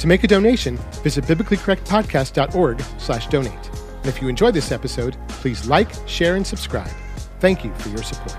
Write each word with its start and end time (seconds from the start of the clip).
To 0.00 0.06
make 0.06 0.22
a 0.24 0.26
donation, 0.26 0.76
visit 1.02 1.24
biblicallycorrectpodcast.org 1.24 2.82
slash 2.98 3.28
donate. 3.28 3.70
And 3.96 4.06
if 4.06 4.20
you 4.20 4.28
enjoyed 4.28 4.52
this 4.52 4.70
episode, 4.70 5.16
please 5.28 5.66
like, 5.66 5.88
share, 6.06 6.36
and 6.36 6.46
subscribe. 6.46 6.90
Thank 7.40 7.64
you 7.64 7.72
for 7.74 7.88
your 7.88 8.02
support. 8.02 8.36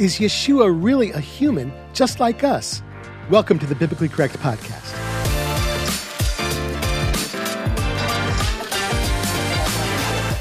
Is 0.00 0.16
Yeshua 0.18 0.74
really 0.82 1.12
a 1.12 1.20
human 1.20 1.72
just 1.92 2.20
like 2.20 2.42
us? 2.42 2.82
Welcome 3.30 3.58
to 3.58 3.66
the 3.66 3.74
Biblically 3.74 4.08
Correct 4.08 4.38
Podcast. 4.38 4.92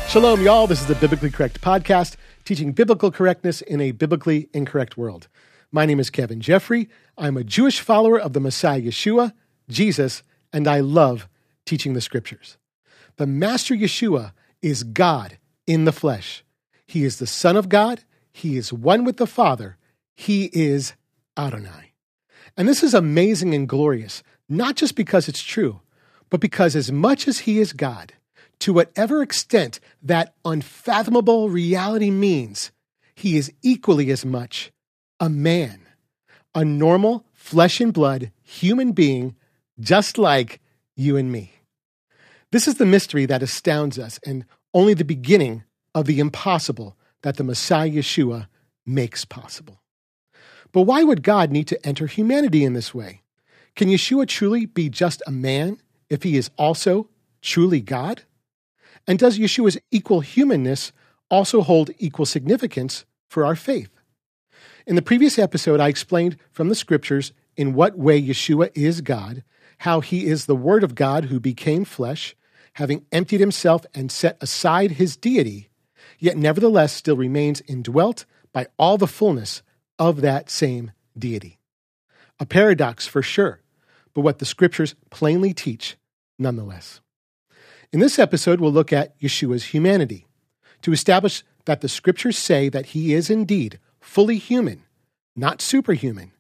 Shalom, 0.08 0.42
y'all. 0.42 0.66
This 0.66 0.80
is 0.80 0.88
the 0.88 0.96
Biblically 0.96 1.30
Correct 1.30 1.60
Podcast, 1.60 2.16
teaching 2.46 2.72
biblical 2.72 3.12
correctness 3.12 3.62
in 3.62 3.82
a 3.82 3.92
biblically 3.92 4.48
incorrect 4.54 4.96
world. 4.96 5.28
My 5.76 5.88
name 5.88 6.00
is 6.00 6.12
Kevin 6.12 6.40
Geoffrey. 6.40 6.88
I'm 7.18 7.36
a 7.36 7.44
Jewish 7.44 7.80
follower 7.80 8.20
of 8.20 8.34
the 8.34 8.40
Messiah 8.40 8.80
Yeshua, 8.80 9.34
Jesus, 9.68 10.22
and 10.54 10.68
I 10.68 10.82
love 10.82 11.28
teaching 11.66 11.94
the 11.94 12.00
scriptures. 12.00 12.60
The 13.18 13.26
Master 13.26 13.74
Yeshua 13.74 14.34
is 14.62 14.84
God 14.84 15.40
in 15.66 15.86
the 15.86 15.92
flesh. 15.92 16.44
He 16.86 17.04
is 17.04 17.18
the 17.18 17.26
Son 17.26 17.58
of 17.58 17.70
God. 17.70 18.04
He 18.32 18.56
is 18.56 18.72
one 18.72 19.04
with 19.04 19.18
the 19.18 19.26
Father. 19.26 19.78
He 20.16 20.52
is 20.54 20.94
Adonai. 21.36 21.94
And 22.56 22.68
this 22.68 22.84
is 22.84 22.94
amazing 22.94 23.56
and 23.56 23.68
glorious, 23.68 24.22
not 24.48 24.76
just 24.76 24.96
because 24.96 25.28
it's 25.28 25.42
true, 25.42 25.82
but 26.30 26.40
because 26.40 26.76
as 26.76 26.92
much 26.92 27.28
as 27.28 27.40
He 27.40 27.58
is 27.58 27.74
God, 27.74 28.14
to 28.60 28.74
whatever 28.74 29.24
extent 29.24 29.80
that 30.04 30.36
unfathomable 30.46 31.50
reality 31.50 32.12
means, 32.12 32.72
He 33.16 33.38
is 33.38 33.52
equally 33.64 34.12
as 34.12 34.24
much 34.24 34.72
a 35.24 35.30
man, 35.30 35.80
a 36.54 36.66
normal 36.66 37.26
flesh 37.32 37.80
and 37.80 37.94
blood 37.94 38.30
human 38.44 38.92
being, 38.92 39.34
just 39.80 40.18
like 40.18 40.60
you 40.98 41.16
and 41.16 41.32
me. 41.32 41.54
This 42.52 42.68
is 42.68 42.76
the 42.76 42.86
mystery 42.86 43.26
that 43.28 43.42
astounds 43.42 43.98
us 43.98 44.20
and 44.28 44.44
only 44.74 44.94
the 44.94 45.06
beginning 45.06 45.64
of 45.96 46.08
the 46.08 46.20
impossible 46.20 46.98
that 47.22 47.38
the 47.38 47.44
Messiah 47.46 47.90
Yeshua 47.90 48.48
makes 48.86 49.24
possible. 49.24 49.82
But 50.74 50.82
why 50.82 51.04
would 51.04 51.24
God 51.24 51.52
need 51.52 51.70
to 51.70 51.88
enter 51.88 52.06
humanity 52.06 52.66
in 52.66 52.74
this 52.74 52.94
way? 52.94 53.22
Can 53.78 53.88
Yeshua 53.88 54.28
truly 54.28 54.66
be 54.66 54.90
just 54.90 55.24
a 55.26 55.32
man 55.32 55.80
if 56.10 56.24
he 56.24 56.36
is 56.36 56.52
also 56.58 57.08
truly 57.42 57.80
God? 57.80 58.24
And 59.08 59.18
does 59.18 59.40
Yeshua's 59.40 59.78
equal 59.90 60.20
humanness 60.20 60.92
also 61.32 61.62
hold 61.62 61.92
equal 61.98 62.26
significance 62.26 63.06
for 63.30 63.46
our 63.46 63.56
faith? 63.56 63.88
In 64.86 64.96
the 64.96 65.02
previous 65.02 65.40
episode, 65.40 65.80
I 65.80 65.88
explained 65.88 66.36
from 66.52 66.68
the 66.68 66.76
scriptures 66.76 67.32
in 67.56 67.74
what 67.74 67.98
way 67.98 68.22
Yeshua 68.22 68.70
is 68.76 69.00
God, 69.00 69.44
how 69.80 70.02
he 70.02 70.26
is 70.26 70.46
the 70.46 70.58
Word 70.58 70.84
of 70.84 70.96
God 70.96 71.26
who 71.26 71.40
became 71.40 71.86
flesh, 71.86 72.36
having 72.74 73.06
emptied 73.12 73.40
himself 73.40 73.86
and 73.94 74.12
set 74.12 74.38
aside 74.42 74.92
his 74.92 75.16
deity, 75.16 75.70
yet 76.20 76.36
nevertheless 76.36 76.92
still 76.92 77.16
remains 77.16 77.62
indwelt 77.62 78.26
by 78.52 78.68
all 78.78 78.98
the 78.98 79.08
fullness 79.08 79.64
of 79.98 80.20
that 80.20 80.50
same 80.50 80.92
deity. 81.18 81.60
A 82.40 82.46
paradox 82.46 83.08
for 83.08 83.22
sure, 83.22 83.62
but 84.14 84.22
what 84.22 84.40
the 84.40 84.46
scriptures 84.46 84.96
plainly 85.10 85.54
teach 85.54 85.96
nonetheless. 86.38 87.00
In 87.94 88.02
this 88.02 88.20
episode, 88.20 88.60
we'll 88.60 88.72
look 88.72 88.92
at 88.92 89.18
Yeshua's 89.22 89.66
humanity 89.66 90.26
to 90.82 90.92
establish 90.92 91.44
that 91.66 91.80
the 91.80 91.88
scriptures 91.88 92.38
say 92.38 92.68
that 92.68 92.88
he 92.88 93.14
is 93.14 93.30
indeed 93.30 93.80
fully 94.04 94.38
human, 94.38 94.84
not 95.36 95.62
superhuman, 95.62 96.32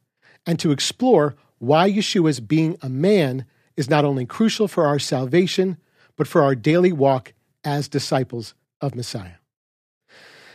and 0.45 0.59
to 0.59 0.71
explore 0.71 1.35
why 1.59 1.89
Yeshua's 1.89 2.39
being 2.39 2.77
a 2.81 2.89
man 2.89 3.45
is 3.77 3.89
not 3.89 4.05
only 4.05 4.25
crucial 4.25 4.67
for 4.67 4.85
our 4.85 4.99
salvation, 4.99 5.77
but 6.17 6.27
for 6.27 6.43
our 6.43 6.55
daily 6.55 6.91
walk 6.91 7.33
as 7.63 7.87
disciples 7.87 8.53
of 8.81 8.95
Messiah. 8.95 9.37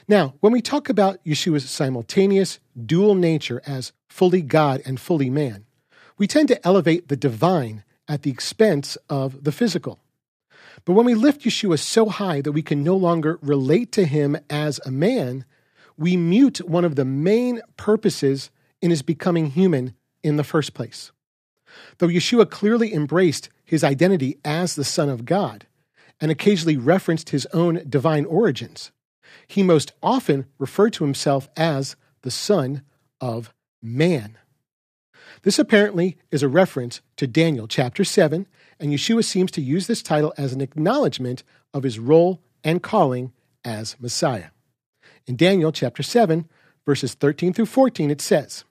Now, 0.07 0.35
when 0.41 0.53
we 0.53 0.61
talk 0.61 0.89
about 0.89 1.25
Yeshua's 1.25 1.69
simultaneous 1.69 2.61
dual 2.87 3.15
nature 3.15 3.63
as 3.67 3.93
fully 4.09 4.43
God 4.43 4.83
and 4.85 5.01
fully 5.01 5.31
man, 5.31 5.65
we 6.19 6.27
tend 6.27 6.49
to 6.49 6.67
elevate 6.67 7.09
the 7.09 7.17
divine 7.17 7.85
at 8.07 8.23
the 8.23 8.31
expense 8.31 8.97
of 9.09 9.45
the 9.45 9.53
physical. 9.53 9.99
But 10.85 10.93
when 10.93 11.07
we 11.07 11.15
lift 11.15 11.43
Yeshua 11.43 11.79
so 11.79 12.09
high 12.09 12.41
that 12.43 12.53
we 12.53 12.63
can 12.63 12.85
no 12.85 12.97
longer 12.97 13.39
relate 13.43 13.93
to 13.93 14.05
him 14.05 14.37
as 14.49 14.79
a 14.85 14.91
man, 14.91 15.45
we 15.99 16.17
mute 16.17 16.67
one 16.67 16.85
of 16.85 16.97
the 16.97 17.05
main 17.05 17.61
purposes 17.77 18.51
in 18.81 18.91
his 18.91 19.03
becoming 19.03 19.51
human 19.51 19.95
in 20.23 20.37
the 20.37 20.45
first 20.45 20.73
place. 20.73 21.11
Though 21.99 22.09
Yeshua 22.09 22.49
clearly 22.49 22.95
embraced 22.95 23.51
his 23.65 23.85
identity 23.85 24.39
as 24.45 24.75
the 24.75 24.85
Son 24.85 25.09
of 25.09 25.25
God 25.25 25.67
and 26.21 26.31
occasionally 26.31 26.77
referenced 26.77 27.31
his 27.31 27.47
own 27.53 27.85
divine 27.89 28.25
origins, 28.25 28.93
he 29.47 29.63
most 29.63 29.93
often 30.03 30.47
referred 30.59 30.93
to 30.95 31.05
himself 31.05 31.49
as 31.57 31.97
the 32.23 32.31
Son 32.31 32.83
of 33.21 33.53
Man. 33.83 34.39
This 35.43 35.59
apparently 35.59 36.17
is 36.31 36.43
a 36.43 36.49
reference 36.49 37.01
to 37.17 37.27
Daniel 37.27 37.69
chapter 37.69 38.05
7, 38.05 38.47
and 38.81 38.93
Yeshua 38.93 39.25
seems 39.25 39.51
to 39.53 39.61
use 39.61 39.87
this 39.87 40.03
title 40.03 40.33
as 40.37 40.53
an 40.53 40.61
acknowledgement 40.61 41.43
of 41.75 41.83
his 41.83 41.99
role 41.99 42.41
and 42.65 42.83
calling 42.83 43.33
as 43.65 43.97
Messiah. 44.01 44.51
In 45.29 45.37
Daniel 45.37 45.73
chapter 45.73 46.03
7, 46.03 46.49
verses 46.87 47.13
13 47.13 47.53
through 47.53 47.67
14, 47.67 48.11
it 48.11 48.23
says, 48.23 48.65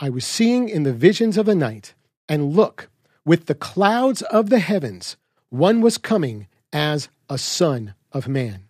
I 0.00 0.08
was 0.08 0.24
seeing 0.24 0.70
in 0.70 0.84
the 0.84 0.94
visions 0.94 1.36
of 1.36 1.44
the 1.44 1.54
night, 1.54 1.92
and 2.26 2.56
look, 2.56 2.88
with 3.26 3.44
the 3.44 3.54
clouds 3.54 4.22
of 4.22 4.48
the 4.48 4.60
heavens, 4.60 5.18
one 5.50 5.82
was 5.82 5.98
coming 5.98 6.48
as 6.72 7.10
a 7.28 7.36
son 7.36 7.92
of 8.12 8.26
man. 8.26 8.64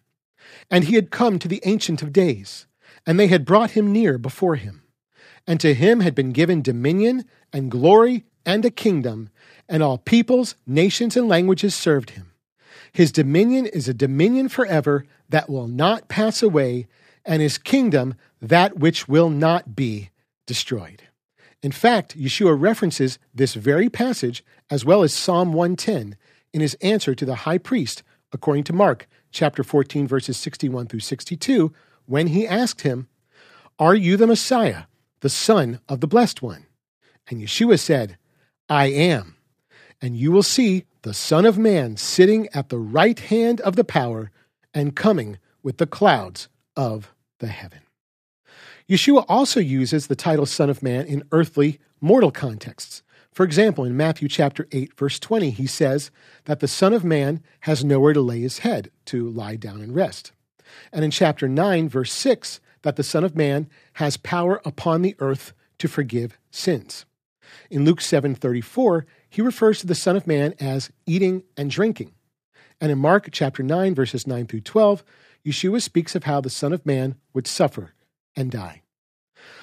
And 0.73 0.85
he 0.85 0.97
had 0.97 1.13
come 1.13 1.39
to 1.39 1.47
the 1.47 1.63
Ancient 1.65 2.03
of 2.03 2.13
Days, 2.13 2.67
and 3.07 3.19
they 3.19 3.29
had 3.29 3.45
brought 3.45 3.71
him 3.71 3.93
near 3.93 4.19
before 4.19 4.57
him. 4.57 4.83
And 5.47 5.61
to 5.61 5.73
him 5.73 6.01
had 6.01 6.17
been 6.17 6.33
given 6.33 6.63
dominion 6.63 7.27
and 7.53 7.71
glory 7.71 8.25
and 8.45 8.65
a 8.65 8.71
kingdom, 8.71 9.31
and 9.69 9.85
all 9.85 9.99
peoples, 9.99 10.57
nations, 10.67 11.17
and 11.17 11.29
languages 11.29 11.77
served 11.77 12.11
him. 12.11 12.33
His 12.93 13.13
dominion 13.13 13.67
is 13.67 13.89
a 13.89 13.95
dominion 13.95 14.49
forever 14.49 15.05
that 15.29 15.49
will 15.49 15.69
not 15.69 16.09
pass 16.09 16.43
away, 16.43 16.89
and 17.25 17.43
his 17.43 17.59
kingdom 17.59 18.15
that 18.41 18.79
which 18.79 19.09
will 19.09 19.31
not 19.31 19.77
be 19.77 20.11
destroyed. 20.47 21.03
In 21.63 21.73
fact, 21.73 22.19
Yeshua 22.19 22.59
references 22.59 23.19
this 23.35 23.55
very 23.55 23.91
passage 23.91 24.43
as 24.71 24.85
well 24.85 25.03
as 25.03 25.13
Psalm 25.13 25.53
110 25.53 26.17
in 26.53 26.61
his 26.61 26.75
answer 26.81 27.15
to 27.15 27.25
the 27.25 27.37
high 27.37 27.59
priest, 27.59 28.03
according 28.33 28.65
to 28.65 28.73
Mark 28.73 29.07
chapter 29.31 29.63
14, 29.63 30.07
verses 30.07 30.37
61 30.37 30.87
through 30.87 31.01
62, 31.01 31.73
when 32.07 32.29
he 32.29 32.49
asked 32.49 32.81
him, 32.81 33.09
Are 33.79 33.95
you 33.95 34.17
the 34.17 34.27
Messiah, 34.27 34.85
the 35.21 35.29
Son 35.29 35.81
of 35.89 36.01
the 36.01 36.09
Blessed 36.09 36.43
One? 36.43 36.67
And 37.29 37.41
Yeshua 37.41 37.79
said, 37.79 38.17
I 38.69 38.87
am. 38.87 39.37
And 40.01 40.17
you 40.17 40.33
will 40.33 40.43
see 40.43 40.87
the 41.03 41.15
Son 41.15 41.45
of 41.45 41.59
Man 41.59 41.97
sitting 41.97 42.49
at 42.55 42.71
the 42.71 42.79
right 42.79 43.19
hand 43.19 43.61
of 43.61 43.77
the 43.77 43.85
power 43.85 44.31
and 44.73 44.97
coming 44.97 45.39
with 45.63 45.77
the 45.77 45.87
clouds 45.87 46.49
of 46.81 47.13
the 47.41 47.49
heaven. 47.49 47.81
Yeshua 48.89 49.27
also 49.29 49.61
uses 49.61 50.07
the 50.07 50.17
title 50.17 50.47
Son 50.47 50.71
of 50.71 50.83
Man 50.83 51.05
in 51.05 51.25
earthly, 51.31 51.79
mortal 52.01 52.31
contexts. 52.31 53.03
For 53.35 53.45
example, 53.45 53.85
in 53.85 53.99
Matthew 53.99 54.29
chapter 54.29 54.67
8, 54.73 54.97
verse 54.97 55.19
20, 55.19 55.51
he 55.51 55.67
says 55.67 56.11
that 56.47 56.61
the 56.61 56.67
Son 56.67 56.95
of 56.95 57.05
Man 57.05 57.43
has 57.61 57.85
nowhere 57.85 58.15
to 58.15 58.23
lay 58.23 58.41
his 58.41 58.61
head, 58.61 58.91
to 59.05 59.29
lie 59.29 59.57
down 59.57 59.83
and 59.83 59.95
rest. 59.95 60.33
And 60.91 61.05
in 61.05 61.11
chapter 61.11 61.47
9, 61.47 61.87
verse 61.87 62.15
6, 62.15 62.61
that 62.81 62.97
the 62.97 63.03
Son 63.03 63.25
of 63.25 63.37
Man 63.37 63.69
has 63.95 64.17
power 64.17 64.63
upon 64.65 65.03
the 65.03 65.17
earth 65.19 65.53
to 65.81 65.87
forgive 65.87 66.39
sins. 66.51 67.05
In 67.69 67.85
Luke 67.85 68.01
7:34, 68.01 69.05
he 69.29 69.43
refers 69.43 69.81
to 69.81 69.87
the 69.87 69.95
Son 69.95 70.17
of 70.17 70.27
Man 70.27 70.55
as 70.59 70.91
eating 71.05 71.43
and 71.59 71.71
drinking. 71.71 72.15
And 72.81 72.91
in 72.91 72.99
Mark 72.99 73.29
chapter 73.33 73.63
9 73.63 73.95
verses 73.95 74.27
9 74.27 74.47
through 74.47 74.63
12, 74.63 75.05
Yeshua 75.45 75.81
speaks 75.81 76.15
of 76.15 76.25
how 76.25 76.41
the 76.41 76.51
Son 76.51 76.73
of 76.73 76.85
Man 76.85 77.17
would 77.33 77.47
suffer 77.47 77.95
and 78.37 78.51
die. 78.51 78.83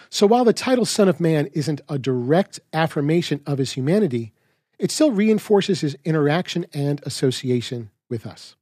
So 0.10 0.26
while 0.26 0.46
the 0.46 0.54
title 0.54 0.86
Son 0.86 1.10
of 1.10 1.20
Man 1.20 1.48
isn't 1.48 1.82
a 1.90 2.00
direct 2.00 2.60
affirmation 2.74 3.42
of 3.46 3.58
his 3.58 3.74
humanity, 3.74 4.34
it 4.80 4.92
still 4.92 5.12
reinforces 5.12 5.82
his 5.82 5.98
interaction 6.06 6.66
and 6.74 7.02
association 7.04 7.90
with 8.10 8.26
us. 8.26 8.56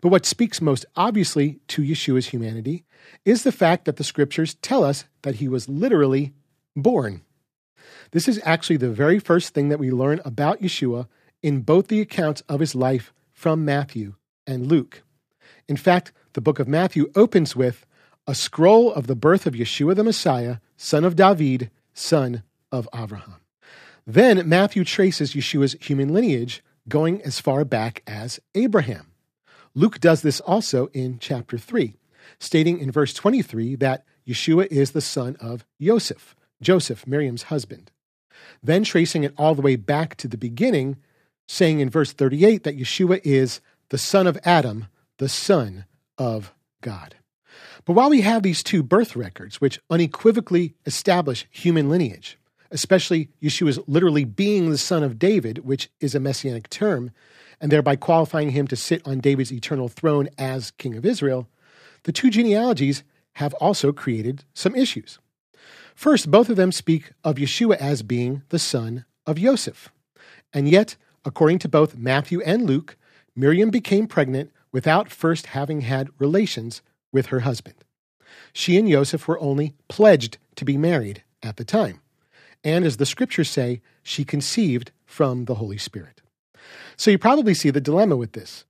But 0.00 0.08
what 0.08 0.26
speaks 0.26 0.60
most 0.60 0.84
obviously 0.96 1.60
to 1.68 1.82
Yeshua's 1.82 2.28
humanity 2.28 2.84
is 3.24 3.42
the 3.42 3.52
fact 3.52 3.84
that 3.84 3.96
the 3.96 4.04
scriptures 4.04 4.54
tell 4.54 4.84
us 4.84 5.04
that 5.22 5.36
he 5.36 5.48
was 5.48 5.68
literally 5.68 6.32
born. 6.76 7.22
This 8.10 8.28
is 8.28 8.40
actually 8.44 8.76
the 8.76 8.90
very 8.90 9.18
first 9.18 9.54
thing 9.54 9.70
that 9.70 9.78
we 9.78 9.90
learn 9.90 10.20
about 10.24 10.60
Yeshua 10.60 11.08
in 11.42 11.62
both 11.62 11.88
the 11.88 12.00
accounts 12.00 12.42
of 12.48 12.60
his 12.60 12.74
life 12.74 13.12
from 13.32 13.64
Matthew 13.64 14.14
and 14.46 14.66
Luke. 14.66 15.02
In 15.68 15.76
fact, 15.76 16.12
the 16.32 16.40
book 16.40 16.58
of 16.58 16.68
Matthew 16.68 17.10
opens 17.14 17.54
with 17.54 17.86
a 18.26 18.34
scroll 18.34 18.92
of 18.92 19.06
the 19.06 19.16
birth 19.16 19.46
of 19.46 19.54
Yeshua 19.54 19.96
the 19.96 20.04
Messiah, 20.04 20.56
son 20.76 21.04
of 21.04 21.16
David, 21.16 21.70
son 21.92 22.42
of 22.70 22.88
Abraham. 22.94 23.36
Then 24.06 24.48
Matthew 24.48 24.84
traces 24.84 25.34
Yeshua's 25.34 25.76
human 25.80 26.12
lineage 26.12 26.62
going 26.88 27.22
as 27.22 27.40
far 27.40 27.64
back 27.64 28.02
as 28.06 28.40
Abraham. 28.54 29.12
Luke 29.74 30.00
does 30.00 30.22
this 30.22 30.40
also 30.40 30.88
in 30.88 31.18
chapter 31.18 31.56
3, 31.56 31.94
stating 32.38 32.78
in 32.78 32.90
verse 32.90 33.14
23 33.14 33.76
that 33.76 34.04
Yeshua 34.26 34.66
is 34.66 34.90
the 34.90 35.00
son 35.00 35.36
of 35.40 35.64
Joseph, 35.80 36.36
Joseph, 36.60 37.06
Miriam's 37.06 37.44
husband. 37.44 37.90
Then 38.62 38.84
tracing 38.84 39.24
it 39.24 39.34
all 39.36 39.54
the 39.54 39.62
way 39.62 39.76
back 39.76 40.16
to 40.16 40.28
the 40.28 40.36
beginning, 40.36 40.96
saying 41.48 41.80
in 41.80 41.90
verse 41.90 42.12
38 42.12 42.64
that 42.64 42.78
Yeshua 42.78 43.20
is 43.24 43.60
the 43.90 43.98
son 43.98 44.26
of 44.26 44.38
Adam, 44.44 44.86
the 45.22 45.28
son 45.28 45.84
of 46.18 46.52
God. 46.80 47.14
But 47.84 47.92
while 47.92 48.10
we 48.10 48.22
have 48.22 48.42
these 48.42 48.60
two 48.60 48.82
birth 48.82 49.14
records, 49.14 49.60
which 49.60 49.78
unequivocally 49.88 50.74
establish 50.84 51.46
human 51.48 51.88
lineage, 51.88 52.40
especially 52.72 53.28
Yeshua's 53.40 53.78
literally 53.86 54.24
being 54.24 54.68
the 54.70 54.78
son 54.78 55.04
of 55.04 55.20
David, 55.20 55.58
which 55.58 55.88
is 56.00 56.16
a 56.16 56.20
messianic 56.20 56.68
term, 56.70 57.12
and 57.60 57.70
thereby 57.70 57.94
qualifying 57.94 58.50
him 58.50 58.66
to 58.66 58.74
sit 58.74 59.00
on 59.06 59.20
David's 59.20 59.52
eternal 59.52 59.88
throne 59.88 60.28
as 60.38 60.72
king 60.72 60.96
of 60.96 61.06
Israel, 61.06 61.46
the 62.02 62.10
two 62.10 62.28
genealogies 62.28 63.04
have 63.34 63.54
also 63.54 63.92
created 63.92 64.42
some 64.54 64.74
issues. 64.74 65.20
First, 65.94 66.32
both 66.32 66.48
of 66.48 66.56
them 66.56 66.72
speak 66.72 67.12
of 67.22 67.36
Yeshua 67.36 67.76
as 67.76 68.02
being 68.02 68.42
the 68.48 68.58
son 68.58 69.04
of 69.24 69.36
Joseph. 69.36 69.92
And 70.52 70.68
yet, 70.68 70.96
according 71.24 71.60
to 71.60 71.68
both 71.68 71.96
Matthew 71.96 72.40
and 72.40 72.66
Luke, 72.66 72.96
Miriam 73.36 73.70
became 73.70 74.08
pregnant 74.08 74.50
without 74.72 75.10
first 75.10 75.46
having 75.46 75.82
had 75.82 76.08
relations 76.18 76.82
with 77.12 77.26
her 77.26 77.40
husband. 77.40 77.76
She 78.52 78.78
and 78.78 78.88
Joseph 78.88 79.28
were 79.28 79.40
only 79.40 79.74
pledged 79.88 80.38
to 80.56 80.64
be 80.64 80.76
married 80.76 81.22
at 81.42 81.56
the 81.56 81.64
time. 81.64 82.00
And 82.64 82.84
as 82.84 82.96
the 82.96 83.06
scriptures 83.06 83.50
say, 83.50 83.80
she 84.02 84.24
conceived 84.24 84.92
from 85.04 85.44
the 85.44 85.56
Holy 85.56 85.78
Spirit. 85.78 86.22
So 86.96 87.10
you 87.10 87.18
probably 87.18 87.54
see 87.54 87.70
the 87.70 87.80
dilemma 87.80 88.16
with 88.16 88.32
this. 88.32 88.64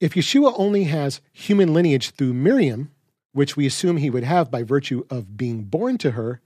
If 0.00 0.14
Yeshua 0.14 0.54
only 0.56 0.84
has 0.84 1.20
human 1.32 1.74
lineage 1.74 2.10
through 2.10 2.34
Miriam, 2.34 2.90
which 3.32 3.56
we 3.56 3.66
assume 3.66 3.96
he 3.96 4.10
would 4.10 4.24
have 4.24 4.50
by 4.50 4.62
virtue 4.62 5.04
of 5.10 5.36
being 5.36 5.62
born 5.62 5.98
to 5.98 6.12
her, 6.12 6.40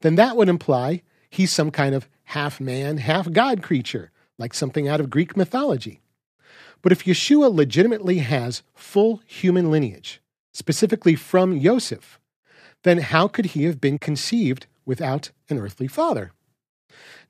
then 0.00 0.14
that 0.16 0.36
would 0.36 0.48
imply 0.48 1.02
he's 1.30 1.52
some 1.52 1.70
kind 1.70 1.94
of 1.94 2.08
half 2.24 2.60
man, 2.60 2.98
half 2.98 3.30
God 3.30 3.62
creature, 3.62 4.10
like 4.38 4.54
something 4.54 4.88
out 4.88 5.00
of 5.00 5.10
Greek 5.10 5.36
mythology. 5.36 6.00
But 6.82 6.92
if 6.92 7.04
Yeshua 7.04 7.54
legitimately 7.54 8.18
has 8.18 8.62
full 8.74 9.22
human 9.24 9.70
lineage, 9.70 10.20
specifically 10.52 11.14
from 11.14 11.60
Joseph, 11.60 12.18
then 12.82 12.98
how 12.98 13.28
could 13.28 13.46
he 13.46 13.64
have 13.64 13.80
been 13.80 13.98
conceived 13.98 14.66
without 14.84 15.30
an 15.48 15.58
earthly 15.58 15.86
father? 15.86 16.32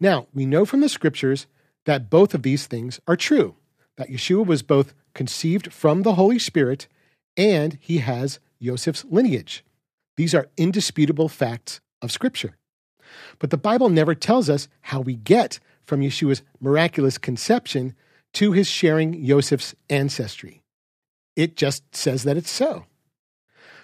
Now, 0.01 0.27
we 0.33 0.47
know 0.47 0.65
from 0.65 0.81
the 0.81 0.89
scriptures 0.89 1.47
that 1.85 2.11
both 2.11 2.35
of 2.35 2.43
these 2.43 2.67
things 2.67 3.01
are 3.07 3.17
true, 3.17 3.57
that 3.97 4.09
Yeshua 4.09 4.47
was 4.47 4.63
both 4.63 4.95
conceived 5.15 5.73
from 5.73 6.03
the 6.03 6.15
Holy 6.15 6.39
Spirit 6.39 6.89
and 7.37 7.79
he 7.81 7.99
has 7.99 8.41
Joseph's 8.61 9.05
lineage. 9.05 9.65
These 10.17 10.35
are 10.35 10.49
indisputable 10.57 11.29
facts 11.29 11.81
of 12.01 12.13
Scripture. 12.13 12.57
But 13.39 13.51
the 13.51 13.57
Bible 13.57 13.89
never 13.89 14.15
tells 14.15 14.49
us 14.49 14.69
how 14.83 15.01
we 15.01 15.15
get 15.15 15.59
from 15.85 16.01
Yeshua's 16.01 16.43
miraculous 16.61 17.19
conception 17.19 17.95
to 18.35 18.53
his 18.53 18.69
sharing 18.69 19.25
Joseph's 19.25 19.75
ancestry. 19.91 20.63
It 21.37 21.57
just 21.57 21.95
says 21.95 22.25
that 22.25 22.37
it's 22.37 22.51
so. 22.51 22.87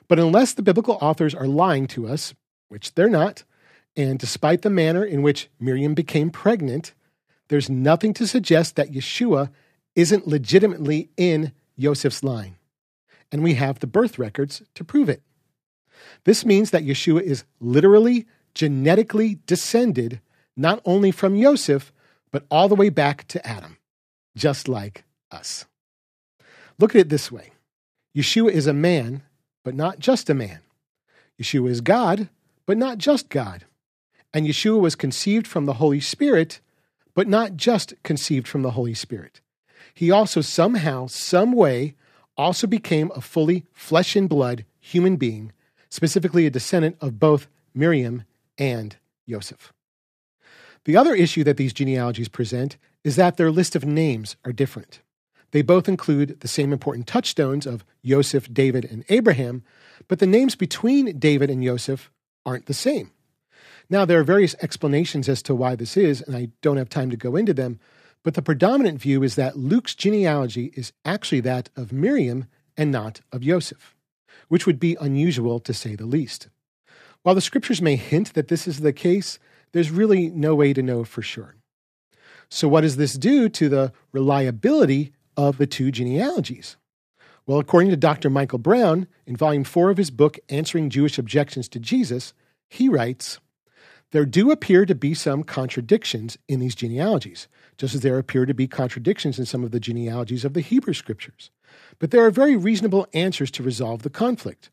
But 0.09 0.19
unless 0.19 0.55
the 0.55 0.63
biblical 0.63 0.99
authors 1.01 1.35
are 1.35 1.47
lying 1.47 1.87
to 1.89 2.09
us, 2.09 2.35
which 2.69 2.95
they're 2.95 3.11
not, 3.11 3.45
and 3.97 4.19
despite 4.19 4.63
the 4.63 4.71
manner 4.71 5.05
in 5.05 5.23
which 5.23 5.51
Miriam 5.59 5.95
became 5.95 6.31
pregnant, 6.31 6.95
there's 7.49 7.71
nothing 7.71 8.15
to 8.15 8.27
suggest 8.27 8.77
that 8.77 8.93
Yeshua 8.93 9.51
isn't 9.95 10.29
legitimately 10.29 11.11
in 11.17 11.53
Joseph's 11.79 12.23
line. 12.23 12.57
And 13.33 13.43
we 13.43 13.55
have 13.55 13.81
the 13.81 13.87
birth 13.87 14.19
records 14.19 14.63
to 14.75 14.85
prove 14.85 15.09
it. 15.09 15.23
This 16.25 16.45
means 16.45 16.71
that 16.71 16.85
Yeshua 16.85 17.23
is 17.23 17.45
literally, 17.61 18.27
genetically 18.55 19.39
descended 19.47 20.21
not 20.57 20.81
only 20.85 21.11
from 21.11 21.41
Joseph, 21.41 21.93
but 22.31 22.45
all 22.51 22.69
the 22.69 22.75
way 22.75 22.89
back 22.91 23.27
to 23.29 23.47
Adam, 23.47 23.78
just 24.39 24.69
like 24.69 25.05
us. 25.31 25.67
Look 26.79 26.95
at 26.95 27.01
it 27.01 27.09
this 27.09 27.31
way 27.31 27.51
Yeshua 28.17 28.51
is 28.51 28.67
a 28.67 28.73
man 28.73 29.23
but 29.65 29.75
not 29.75 29.99
just 29.99 30.31
a 30.31 30.35
man. 30.35 30.61
Yeshua 31.39 31.69
is 31.69 31.81
God, 31.83 32.29
but 32.65 32.79
not 32.79 32.99
just 32.99 33.29
God. 33.29 33.65
And 34.33 34.47
Yeshua 34.47 34.81
was 34.81 34.95
conceived 34.95 35.47
from 35.47 35.67
the 35.67 35.75
Holy 35.75 36.01
Spirit, 36.01 36.61
but 37.15 37.29
not 37.29 37.57
just 37.57 37.95
conceived 38.03 38.49
from 38.49 38.63
the 38.63 38.71
Holy 38.71 38.95
Spirit. 38.95 39.41
He 39.93 40.11
also 40.11 40.41
somehow, 40.41 41.07
some 41.07 41.53
way, 41.53 41.95
also 42.37 42.67
became 42.67 43.11
a 43.15 43.21
fully 43.21 43.67
flesh 43.73 44.17
and 44.17 44.29
blood 44.29 44.65
human 44.81 45.17
being, 45.17 45.53
specifically 45.91 46.47
a 46.47 46.51
descendant 46.51 46.97
of 47.01 47.19
both 47.19 47.49
Miriam 47.75 48.25
and 48.57 48.97
Joseph. 49.29 49.73
The 50.85 50.97
other 50.97 51.15
issue 51.15 51.45
that 51.45 51.57
these 51.57 51.73
genealogies 51.73 52.29
present 52.29 52.77
is 53.09 53.17
that 53.17 53.39
their 53.39 53.51
list 53.51 53.75
of 53.75 53.87
names 53.87 54.37
are 54.45 54.53
different. 54.53 55.01
They 55.53 55.63
both 55.63 55.89
include 55.89 56.41
the 56.41 56.47
same 56.47 56.75
important 56.75 57.07
touchstones 57.07 57.65
of 57.65 57.83
Joseph, 58.05 58.53
David, 58.53 58.85
and 58.85 59.03
Abraham, 59.09 59.65
but 60.09 60.19
the 60.19 60.27
names 60.27 60.55
between 60.55 61.19
David 61.19 61.49
and 61.49 61.65
Joseph 61.65 62.11
aren't 62.45 62.67
the 62.67 62.75
same. 62.75 63.11
Now, 63.89 64.05
there 64.05 64.21
are 64.21 64.25
various 64.25 64.55
explanations 64.61 65.27
as 65.27 65.43
to 65.45 65.55
why 65.55 65.75
this 65.75 65.97
is, 65.97 66.21
and 66.21 66.37
I 66.37 66.51
don't 66.61 66.77
have 66.77 66.91
time 66.91 67.09
to 67.09 67.17
go 67.17 67.35
into 67.35 67.55
them, 67.55 67.81
but 68.23 68.35
the 68.35 68.43
predominant 68.43 69.01
view 69.01 69.23
is 69.23 69.37
that 69.37 69.57
Luke's 69.57 69.95
genealogy 69.95 70.71
is 70.77 70.93
actually 71.07 71.41
that 71.41 71.71
of 71.77 71.95
Miriam 71.95 72.45
and 72.77 72.93
not 72.93 73.23
of 73.33 73.41
Joseph, 73.41 73.97
which 74.49 74.67
would 74.67 74.79
be 74.79 74.99
unusual 75.01 75.61
to 75.61 75.73
say 75.73 75.97
the 75.97 76.05
least. 76.05 76.49
While 77.23 77.35
the 77.35 77.41
scriptures 77.41 77.81
may 77.81 77.97
hint 77.97 78.35
that 78.35 78.49
this 78.49 78.69
is 78.69 78.81
the 78.81 78.93
case, 78.93 79.39
there's 79.73 79.91
really 79.91 80.29
no 80.29 80.55
way 80.55 80.75
to 80.75 80.83
know 80.83 81.05
for 81.05 81.23
sure. 81.23 81.55
So, 82.51 82.69
what 82.69 82.81
does 82.83 82.97
this 82.97 83.15
do 83.15 83.49
to 83.51 83.69
the 83.69 83.93
reliability 84.13 85.13
of 85.37 85.59
the 85.59 85.67
two 85.67 85.91
genealogies? 85.91 86.77
Well, 87.47 87.59
according 87.59 87.91
to 87.91 87.97
Dr. 87.97 88.29
Michael 88.29 88.59
Brown, 88.59 89.07
in 89.27 89.37
volume 89.37 89.65
four 89.65 89.91
of 89.91 89.97
his 89.97 90.11
book, 90.11 90.39
Answering 90.49 90.91
Jewish 90.91 91.19
Objections 91.19 91.69
to 91.71 91.79
Jesus, 91.79 92.35
he 92.69 92.89
writes 92.89 93.39
There 94.11 94.27
do 94.27 94.51
appear 94.51 94.85
to 94.85 94.95
be 94.95 95.15
some 95.15 95.43
contradictions 95.43 96.37
in 96.47 96.61
these 96.61 96.75
genealogies, 96.75 97.49
just 97.79 97.95
as 97.95 98.03
there 98.03 98.19
appear 98.19 98.45
to 98.45 98.55
be 98.55 98.67
contradictions 98.67 99.39
in 99.39 99.47
some 99.47 99.65
of 99.65 99.71
the 99.71 99.81
genealogies 99.81 100.45
of 100.45 100.53
the 100.55 100.61
Hebrew 100.61 100.95
scriptures. 100.95 101.51
But 101.99 102.11
there 102.11 102.25
are 102.25 102.31
very 102.31 102.57
reasonable 102.57 103.07
answers 103.15 103.51
to 103.53 103.63
resolve 103.63 104.03
the 104.03 104.11
conflict. 104.11 104.71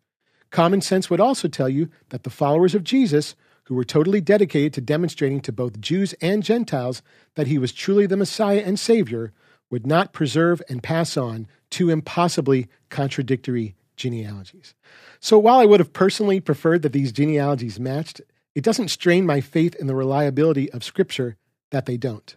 Common 0.51 0.81
sense 0.81 1.09
would 1.09 1.19
also 1.19 1.47
tell 1.47 1.69
you 1.69 1.89
that 2.09 2.23
the 2.23 2.29
followers 2.29 2.75
of 2.75 2.83
Jesus, 2.83 3.35
who 3.65 3.75
were 3.75 3.83
totally 3.83 4.21
dedicated 4.21 4.73
to 4.73 4.81
demonstrating 4.81 5.41
to 5.41 5.51
both 5.51 5.81
Jews 5.81 6.13
and 6.21 6.43
Gentiles 6.43 7.01
that 7.35 7.47
he 7.47 7.57
was 7.57 7.71
truly 7.71 8.05
the 8.05 8.17
Messiah 8.17 8.63
and 8.65 8.79
Savior, 8.79 9.33
would 9.69 9.87
not 9.87 10.13
preserve 10.13 10.61
and 10.69 10.83
pass 10.83 11.17
on 11.17 11.47
two 11.69 11.89
impossibly 11.89 12.67
contradictory 12.89 13.75
genealogies. 13.95 14.75
So 15.19 15.39
while 15.39 15.59
I 15.59 15.65
would 15.65 15.79
have 15.79 15.93
personally 15.93 16.39
preferred 16.39 16.83
that 16.83 16.93
these 16.93 17.11
genealogies 17.11 17.79
matched, 17.79 18.21
it 18.53 18.63
doesn't 18.63 18.89
strain 18.89 19.25
my 19.25 19.41
faith 19.41 19.75
in 19.75 19.87
the 19.87 19.95
reliability 19.95 20.71
of 20.71 20.83
Scripture 20.83 21.35
that 21.71 21.85
they 21.85 21.97
don't. 21.97 22.35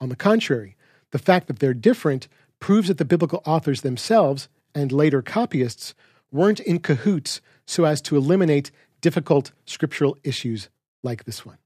On 0.00 0.08
the 0.08 0.16
contrary, 0.16 0.76
the 1.10 1.18
fact 1.18 1.46
that 1.46 1.58
they're 1.58 1.74
different 1.74 2.26
proves 2.58 2.88
that 2.88 2.98
the 2.98 3.04
biblical 3.04 3.42
authors 3.44 3.82
themselves 3.82 4.48
and 4.74 4.90
later 4.90 5.20
copyists 5.20 5.94
weren't 6.30 6.60
in 6.60 6.78
cahoots 6.78 7.40
so 7.66 7.84
as 7.84 8.00
to 8.02 8.16
eliminate 8.16 8.70
difficult 9.02 9.52
scriptural 9.66 10.16
issues 10.24 10.70
like 11.02 11.24
this 11.24 11.44
one. 11.44 11.58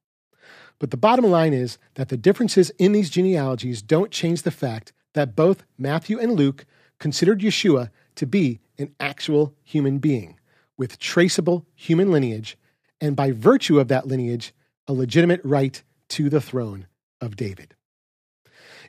But 0.81 0.91
the 0.91 0.97
bottom 0.97 1.27
line 1.27 1.53
is 1.53 1.79
that 1.95 2.09
the 2.09 2.17
differences 2.17 2.71
in 2.79 2.93
these 2.93 3.09
genealogies 3.09 3.81
don't 3.81 4.11
change 4.11 4.43
the 4.43 4.51
fact 4.51 4.93
that 5.15 5.37
both 5.37 5.65
Matthew 5.79 6.19
and 6.19 6.33
Luke 6.33 6.67
considered 6.99 7.41
Yeshua 7.41 7.91
to 8.17 8.27
be 8.27 8.61
an 8.79 8.95
actual 8.99 9.55
human 9.63 9.99
being 9.99 10.39
with 10.77 10.99
traceable 10.99 11.65
human 11.75 12.11
lineage, 12.11 12.59
and 13.01 13.17
by 13.17 13.33
virtue 13.33 13.79
of 13.79 13.89
that 13.89 14.07
lineage, 14.07 14.53
a 14.87 14.93
legitimate 14.93 15.41
right 15.43 15.83
to 16.09 16.29
the 16.29 16.41
throne 16.41 16.87
of 17.21 17.37
David. 17.37 17.75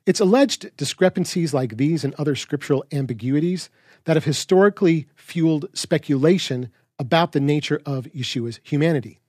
It's 0.05 0.19
alleged 0.19 0.75
discrepancies 0.77 1.53
like 1.53 1.77
these 1.77 2.03
and 2.03 2.13
other 2.15 2.35
scriptural 2.35 2.85
ambiguities 2.91 3.69
that 4.05 4.15
have 4.15 4.25
historically 4.25 5.07
fueled 5.15 5.67
speculation 5.73 6.69
about 6.99 7.31
the 7.31 7.39
nature 7.39 7.81
of 7.85 8.05
Yeshua's 8.05 8.59
humanity. 8.63 9.19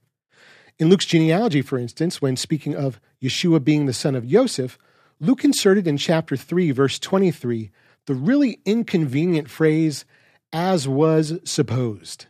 In 0.79 0.89
Luke's 0.89 1.07
genealogy, 1.07 1.63
for 1.63 1.79
instance, 1.79 2.23
when 2.23 2.37
speaking 2.37 2.75
of 2.75 3.01
Yeshua 3.23 3.63
being 3.63 3.87
the 3.87 3.93
son 3.93 4.15
of 4.15 4.29
Joseph, 4.29 4.79
Luke 5.21 5.45
inserted 5.45 5.87
in 5.87 5.97
chapter 5.97 6.37
3, 6.37 6.71
verse 6.71 6.99
23, 6.99 7.71
the 8.07 8.15
really 8.15 8.61
inconvenient 8.65 9.51
phrase, 9.51 10.05
as 10.53 10.87
was 10.87 11.41
supposed. 11.45 12.27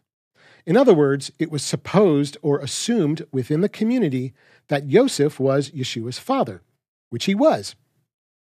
In 0.64 0.76
other 0.76 0.94
words, 0.94 1.30
it 1.38 1.50
was 1.50 1.62
supposed 1.62 2.36
or 2.42 2.58
assumed 2.58 3.26
within 3.32 3.60
the 3.60 3.68
community 3.68 4.32
that 4.68 4.88
Joseph 4.88 5.38
was 5.38 5.70
Yeshua's 5.70 6.18
father, 6.18 6.62
which 7.10 7.26
he 7.26 7.34
was 7.34 7.74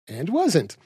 and 0.08 0.28
wasn't. 0.28 0.76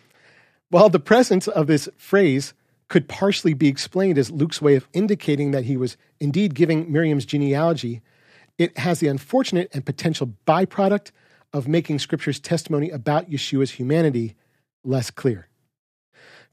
While 0.70 0.90
the 0.90 1.00
presence 1.00 1.48
of 1.48 1.66
this 1.66 1.88
phrase 1.96 2.54
could 2.88 3.08
partially 3.08 3.54
be 3.54 3.68
explained 3.68 4.18
as 4.18 4.30
Luke's 4.30 4.60
way 4.62 4.76
of 4.76 4.88
indicating 4.92 5.50
that 5.52 5.64
he 5.64 5.76
was 5.76 5.96
indeed 6.20 6.54
giving 6.54 6.90
Miriam's 6.92 7.24
genealogy, 7.24 8.02
it 8.58 8.76
has 8.78 9.00
the 9.00 9.08
unfortunate 9.08 9.68
and 9.72 9.84
potential 9.84 10.34
byproduct 10.46 11.10
of 11.52 11.68
making 11.68 11.98
Scripture's 11.98 12.40
testimony 12.40 12.90
about 12.90 13.30
Yeshua's 13.30 13.72
humanity 13.72 14.34
less 14.84 15.10
clear. 15.10 15.48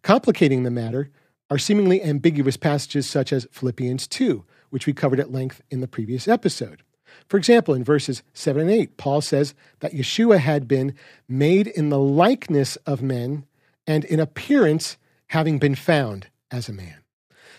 Complicating 0.04 0.64
the 0.64 0.72
matter 0.72 1.10
are 1.50 1.58
seemingly 1.58 2.02
ambiguous 2.02 2.58
passages 2.58 3.10
such 3.10 3.34
as 3.34 3.48
Philippians 3.52 4.08
2, 4.08 4.44
which 4.70 4.88
we 4.88 4.94
covered 4.94 5.20
at 5.20 5.32
length 5.32 5.62
in 5.70 5.82
the 5.82 5.88
previous 5.88 6.28
episode. 6.28 6.82
For 7.28 7.38
example, 7.38 7.74
in 7.74 7.84
verses 7.84 8.24
7 8.34 8.62
and 8.62 8.72
8, 8.72 8.98
Paul 8.98 9.22
says 9.22 9.54
that 9.80 9.94
Yeshua 9.94 10.40
had 10.40 10.68
been 10.68 10.96
made 11.28 11.68
in 11.68 11.90
the 11.90 12.00
likeness 12.00 12.78
of 12.78 13.02
men 13.02 13.46
and 13.86 14.06
in 14.06 14.20
appearance 14.20 14.98
having 15.32 15.58
been 15.58 15.76
found 15.76 16.28
as 16.52 16.68
a 16.68 16.74
man. 16.74 16.98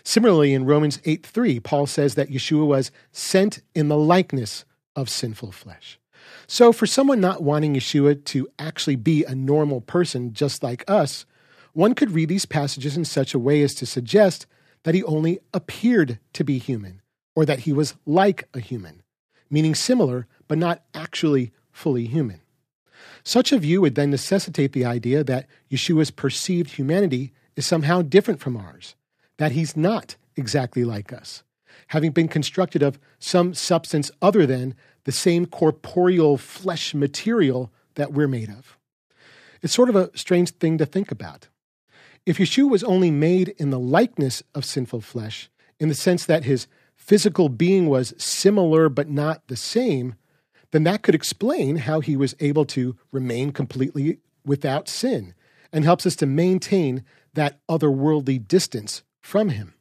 Similarly, 0.03 0.53
in 0.53 0.65
Romans 0.65 0.99
8 1.05 1.25
3, 1.25 1.59
Paul 1.59 1.87
says 1.87 2.13
that 2.15 2.29
Yeshua 2.29 2.67
was 2.67 2.91
sent 3.11 3.61
in 3.73 3.87
the 3.87 3.97
likeness 3.97 4.63
of 4.95 5.09
sinful 5.09 5.51
flesh. 5.53 5.99
So, 6.45 6.71
for 6.71 6.85
someone 6.85 7.19
not 7.19 7.41
wanting 7.41 7.73
Yeshua 7.73 8.23
to 8.25 8.47
actually 8.59 8.95
be 8.95 9.23
a 9.23 9.33
normal 9.33 9.81
person 9.81 10.33
just 10.33 10.61
like 10.61 10.83
us, 10.87 11.25
one 11.73 11.95
could 11.95 12.11
read 12.11 12.29
these 12.29 12.45
passages 12.45 12.95
in 12.95 13.05
such 13.05 13.33
a 13.33 13.39
way 13.39 13.63
as 13.63 13.73
to 13.75 13.87
suggest 13.87 14.45
that 14.83 14.93
he 14.93 15.03
only 15.05 15.39
appeared 15.51 16.19
to 16.33 16.43
be 16.43 16.59
human, 16.59 17.01
or 17.35 17.43
that 17.43 17.59
he 17.59 17.73
was 17.73 17.95
like 18.05 18.47
a 18.53 18.59
human, 18.59 19.01
meaning 19.49 19.73
similar, 19.73 20.27
but 20.47 20.59
not 20.59 20.83
actually 20.93 21.51
fully 21.71 22.05
human. 22.05 22.41
Such 23.23 23.51
a 23.51 23.57
view 23.57 23.81
would 23.81 23.95
then 23.95 24.11
necessitate 24.11 24.73
the 24.73 24.85
idea 24.85 25.23
that 25.23 25.47
Yeshua's 25.71 26.11
perceived 26.11 26.71
humanity 26.71 27.33
is 27.55 27.65
somehow 27.65 28.01
different 28.01 28.39
from 28.39 28.57
ours, 28.57 28.95
that 29.37 29.51
he's 29.51 29.77
not 29.77 30.15
exactly 30.35 30.83
like 30.83 31.13
us, 31.13 31.43
having 31.87 32.11
been 32.11 32.27
constructed 32.27 32.81
of 32.81 32.99
some 33.19 33.53
substance 33.53 34.11
other 34.21 34.45
than 34.45 34.75
the 35.05 35.11
same 35.11 35.45
corporeal 35.45 36.37
flesh 36.37 36.93
material 36.93 37.71
that 37.95 38.13
we're 38.13 38.27
made 38.27 38.49
of. 38.49 38.77
It's 39.61 39.73
sort 39.73 39.89
of 39.89 39.95
a 39.95 40.15
strange 40.17 40.51
thing 40.51 40.77
to 40.77 40.85
think 40.85 41.11
about. 41.11 41.47
If 42.25 42.37
Yeshua 42.37 42.69
was 42.69 42.83
only 42.83 43.11
made 43.11 43.49
in 43.57 43.69
the 43.69 43.79
likeness 43.79 44.43
of 44.55 44.65
sinful 44.65 45.01
flesh, 45.01 45.49
in 45.79 45.89
the 45.89 45.95
sense 45.95 46.25
that 46.25 46.45
his 46.45 46.67
physical 46.95 47.49
being 47.49 47.87
was 47.87 48.13
similar 48.17 48.87
but 48.89 49.09
not 49.09 49.47
the 49.47 49.57
same, 49.57 50.15
then 50.71 50.83
that 50.83 51.01
could 51.01 51.15
explain 51.15 51.77
how 51.77 51.99
he 51.99 52.15
was 52.15 52.35
able 52.39 52.65
to 52.65 52.95
remain 53.11 53.51
completely 53.51 54.19
without 54.45 54.87
sin 54.87 55.33
and 55.71 55.83
helps 55.83 56.05
us 56.05 56.15
to 56.15 56.25
maintain 56.25 57.03
that 57.33 57.59
otherworldly 57.69 58.47
distance 58.47 59.03
from 59.21 59.49
him. 59.49 59.73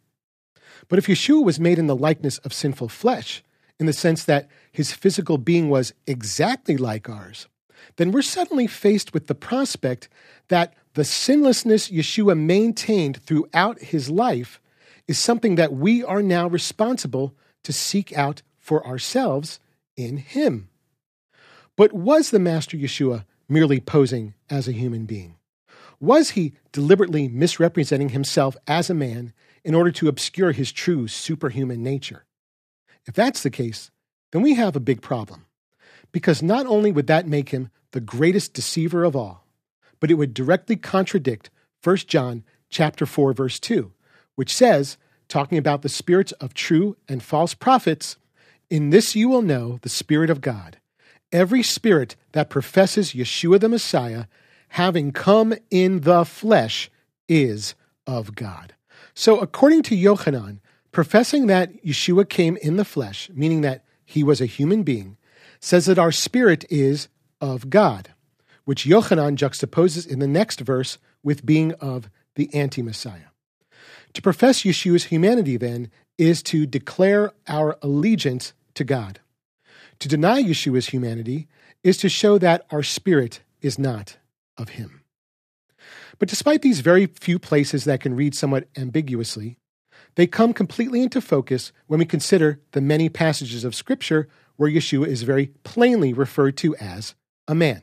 But 0.89 0.99
if 0.99 1.07
Yeshua 1.07 1.45
was 1.45 1.61
made 1.61 1.79
in 1.79 1.87
the 1.87 1.97
likeness 1.97 2.39
of 2.39 2.53
sinful 2.53 2.89
flesh, 2.89 3.43
in 3.79 3.87
the 3.87 3.93
sense 3.93 4.25
that 4.25 4.49
his 4.71 4.93
physical 4.93 5.39
being 5.39 5.69
was 5.69 5.93
exactly 6.07 6.77
like 6.77 7.09
ours, 7.09 7.49
then 7.97 8.13
we're 8.13 8.23
suddenly 8.23 8.67
faced 8.67 9.13
with 9.13 9.27
the 9.27 9.35
prospect 9.35 10.09
that 10.49 10.75
the 10.95 11.05
sinlessness 11.05 11.91
Yeshua 11.91 12.39
maintained 12.39 13.23
throughout 13.25 13.81
his 13.81 14.09
life 14.11 14.61
is 15.09 15.19
something 15.19 15.57
that 15.57 15.73
we 15.73 16.05
are 16.05 16.23
now 16.23 16.47
responsible 16.47 17.35
to 17.65 17.73
seek 17.73 18.17
out 18.17 18.43
for 18.59 18.87
ourselves 18.87 19.59
in 19.97 20.17
him. 20.19 20.69
But 21.77 21.93
was 21.93 22.31
the 22.31 22.39
Master 22.39 22.77
Yeshua 22.77 23.25
merely 23.49 23.81
posing 23.81 24.35
as 24.49 24.69
a 24.69 24.73
human 24.73 25.07
being? 25.07 25.37
Was 26.03 26.31
he 26.31 26.55
deliberately 26.73 27.29
misrepresenting 27.29 28.09
himself 28.09 28.57
as 28.67 28.91
a 28.91 28.95
man 28.95 29.33
in 29.63 29.73
order 29.73 29.93
to 29.93 30.09
obscure 30.09 30.51
his 30.51 30.73
true 30.73 31.07
superhuman 31.07 31.81
nature? 31.81 32.25
If 33.07 33.15
that's 33.15 33.45
the 33.45 33.51
case, 33.51 33.93
then 34.33 34.43
we 34.43 34.55
have 34.55 34.75
a 34.75 34.81
big 34.81 35.01
problem. 35.01 35.47
Because 36.11 36.43
not 36.43 36.67
only 36.67 36.91
would 36.91 37.07
that 37.07 37.29
make 37.29 37.51
him 37.51 37.71
the 37.93 38.01
greatest 38.01 38.53
deceiver 38.53 39.05
of 39.05 39.15
all, 39.15 39.47
but 40.01 40.11
it 40.11 40.15
would 40.15 40.35
directly 40.35 40.75
contradict 40.75 41.51
1 41.85 41.99
John 41.99 42.43
chapter 42.69 43.07
4 43.07 43.33
verse 43.33 43.61
2, 43.61 43.93
which 44.35 44.53
says, 44.53 44.99
talking 45.29 45.57
about 45.57 45.83
the 45.83 45.89
spirits 45.89 46.33
of 46.33 46.53
true 46.53 46.97
and 47.09 47.23
false 47.23 47.55
prophets, 47.55 48.17
in 48.69 48.91
this 48.91 49.15
you 49.15 49.29
will 49.29 49.41
know 49.41 49.79
the 49.83 49.89
spirit 49.89 50.31
of 50.31 50.41
God. 50.41 50.79
Every 51.31 51.63
spirit 51.63 52.17
that 52.33 52.51
professes 52.51 53.13
Yeshua 53.13 53.61
the 53.61 53.69
Messiah 53.69 54.25
having 54.73 55.13
come 55.13 55.53
in 55.71 56.01
the 56.01 56.25
flesh, 56.25 56.91
is 57.29 57.75
of 58.07 58.35
God. 58.35 58.75
So, 59.13 59.39
according 59.39 59.83
to 59.85 59.97
Yochanan, 59.97 60.61
professing 60.93 61.47
that 61.47 61.85
Yeshua 61.85 62.27
came 62.27 62.57
in 62.57 62.77
the 62.77 62.85
flesh, 62.85 63.31
meaning 63.35 63.61
that 63.61 63.85
he 64.03 64.25
was 64.25 64.41
a 64.41 64.47
human 64.47 64.83
being, 64.83 65.19
says 65.61 65.85
that 65.87 65.99
our 65.99 66.11
spirit 66.11 66.65
is 66.71 67.09
of 67.39 67.69
God, 67.69 68.15
which 68.65 68.87
Yochanan 68.87 69.37
juxtaposes 69.37 70.07
in 70.07 70.21
the 70.21 70.27
next 70.27 70.61
verse 70.61 70.97
with 71.23 71.45
being 71.45 71.73
of 71.75 72.09
the 72.35 72.53
anti 72.55 72.81
Messiah. 72.81 73.29
To 74.15 74.23
profess 74.23 74.63
Yeshua's 74.63 75.05
humanity, 75.05 75.59
then, 75.59 75.91
is 76.17 76.43
to 76.45 76.65
declare 76.65 77.33
our 77.47 77.77
allegiance 77.83 78.55
to 78.75 78.85
God. 78.85 79.21
To 79.99 80.09
deny 80.09 80.43
Yeshua's 80.43 80.89
humanity 80.89 81.47
is 81.85 81.99
to 81.99 82.09
show 82.09 82.39
that 82.39 82.65
our 82.71 82.83
spirit 82.83 83.43
is 83.61 83.79
not 83.79 84.17
of 84.59 84.71
him. 84.71 85.03
But 86.19 86.29
despite 86.29 86.63
these 86.63 86.81
very 86.81 87.07
few 87.07 87.39
places 87.39 87.85
that 87.85 88.01
can 88.01 88.15
read 88.15 88.35
somewhat 88.35 88.69
ambiguously, 88.77 89.59
they 90.15 90.27
come 90.27 90.53
completely 90.53 91.03
into 91.03 91.21
focus 91.21 91.73
when 91.87 91.99
we 91.99 92.05
consider 92.05 92.61
the 92.73 92.81
many 92.81 93.09
passages 93.09 93.65
of 93.65 93.75
Scripture 93.75 94.29
where 94.57 94.71
Yeshua 94.71 95.07
is 95.07 95.23
very 95.23 95.49
plainly 95.65 96.13
referred 96.13 96.57
to 96.59 96.77
as 96.77 97.15
a 97.49 97.55
man. 97.55 97.83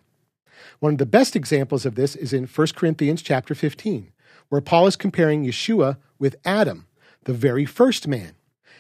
One 0.79 0.93
of 0.93 0.97
the 0.99 1.05
best 1.05 1.35
examples 1.35 1.85
of 1.85 1.95
this 1.95 2.15
is 2.15 2.33
in 2.33 2.45
1 2.45 2.67
Corinthians 2.75 3.21
chapter 3.21 3.55
15, 3.55 4.11
where 4.49 4.61
Paul 4.61 4.88
is 4.88 4.95
comparing 4.95 5.43
Yeshua 5.43 5.97
with 6.19 6.35
Adam, 6.45 6.88
the 7.25 7.33
very 7.33 7.65
first 7.65 8.07
man, 8.07 8.35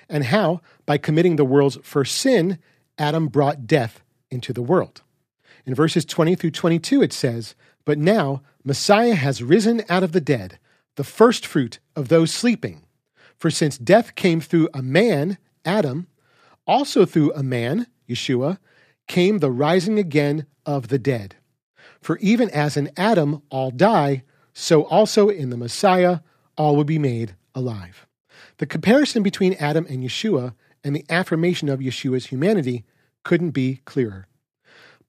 and 0.07 0.25
how, 0.25 0.61
by 0.85 0.97
committing 0.97 1.35
the 1.35 1.45
world's 1.45 1.77
first 1.83 2.15
sin, 2.15 2.59
Adam 2.97 3.27
brought 3.27 3.67
death 3.67 4.01
into 4.29 4.53
the 4.53 4.61
world. 4.61 5.01
In 5.65 5.75
verses 5.75 6.05
20 6.05 6.35
through 6.35 6.51
22, 6.51 7.01
it 7.01 7.13
says, 7.13 7.55
but 7.89 7.97
now 7.97 8.43
Messiah 8.63 9.15
has 9.15 9.41
risen 9.41 9.81
out 9.89 10.03
of 10.03 10.11
the 10.11 10.21
dead, 10.21 10.59
the 10.95 11.03
first 11.03 11.43
fruit 11.43 11.79
of 11.95 12.07
those 12.07 12.31
sleeping. 12.31 12.83
For 13.35 13.49
since 13.49 13.79
death 13.79 14.13
came 14.13 14.41
through 14.41 14.69
a 14.75 14.83
man, 14.83 15.39
Adam, 15.65 16.05
also 16.67 17.03
through 17.03 17.33
a 17.33 17.41
man, 17.41 17.87
Yeshua, 18.07 18.59
came 19.07 19.39
the 19.39 19.49
rising 19.49 19.97
again 19.97 20.45
of 20.67 20.89
the 20.89 20.99
dead. 20.99 21.37
For 21.99 22.19
even 22.19 22.51
as 22.51 22.77
in 22.77 22.91
Adam 22.95 23.41
all 23.49 23.71
die, 23.71 24.21
so 24.53 24.83
also 24.83 25.29
in 25.29 25.49
the 25.49 25.57
Messiah 25.57 26.19
all 26.59 26.75
will 26.75 26.83
be 26.83 26.99
made 26.99 27.33
alive. 27.55 28.05
The 28.57 28.67
comparison 28.67 29.23
between 29.23 29.55
Adam 29.55 29.87
and 29.89 30.03
Yeshua 30.03 30.53
and 30.83 30.95
the 30.95 31.05
affirmation 31.09 31.69
of 31.69 31.79
Yeshua's 31.79 32.27
humanity 32.27 32.85
couldn't 33.23 33.49
be 33.49 33.81
clearer. 33.85 34.27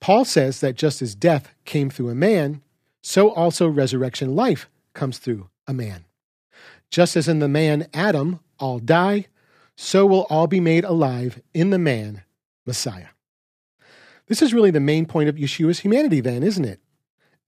Paul 0.01 0.25
says 0.25 0.61
that 0.61 0.77
just 0.77 1.03
as 1.03 1.15
death 1.15 1.53
came 1.67 1.91
through 1.91 2.09
a 2.09 2.15
man, 2.15 2.63
so 3.03 3.31
also 3.31 3.69
resurrection 3.69 4.35
life 4.35 4.69
comes 4.95 5.19
through 5.19 5.49
a 5.67 5.73
man. 5.73 6.05
Just 6.91 7.17
as 7.17 7.29
in 7.29 7.39
the 7.39 7.49
man 7.49 7.87
Adam 7.95 8.41
all 8.59 8.79
die, 8.79 9.27
so 9.77 10.05
will 10.05 10.27
all 10.29 10.47
be 10.47 10.61
made 10.61 10.85
alive 10.85 11.41
in 11.55 11.71
the 11.71 11.79
man 11.79 12.23
Messiah. 12.67 13.09
This 14.27 14.43
is 14.43 14.55
really 14.55 14.71
the 14.71 14.81
main 14.81 15.07
point 15.07 15.29
of 15.29 15.37
Yeshua's 15.37 15.81
humanity, 15.81 16.21
then, 16.21 16.43
isn't 16.43 16.65
it? 16.65 16.81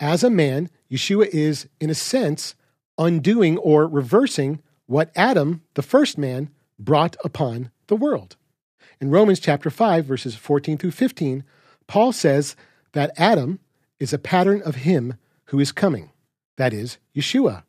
As 0.01 0.25
a 0.25 0.31
man, 0.31 0.69
Yeshua 0.91 1.27
is, 1.27 1.69
in 1.81 1.91
a 1.91 1.95
sense, 1.95 2.57
undoing 2.99 3.59
or 3.59 3.87
reversing 3.87 4.61
what 4.87 5.13
Adam, 5.15 5.63
the 5.75 5.83
first 5.83 6.19
man, 6.19 6.51
brought 6.79 7.17
upon 7.25 7.71
the 7.87 7.97
world. 7.97 8.37
In 9.01 9.11
Romans 9.11 9.39
chapter 9.39 9.71
5, 9.71 10.05
verses 10.05 10.35
14 10.35 10.79
through 10.79 10.91
15, 10.91 11.45
Paul 11.87 12.13
says 12.13 12.57
that 12.93 13.13
Adam 13.17 13.61
is 14.01 14.13
a 14.13 14.19
pattern 14.19 14.63
of 14.63 14.77
him 14.77 15.15
who 15.53 15.61
is 15.61 15.71
coming, 15.71 16.11
that 16.57 16.73
is, 16.73 16.97
Yeshua, 17.15 17.63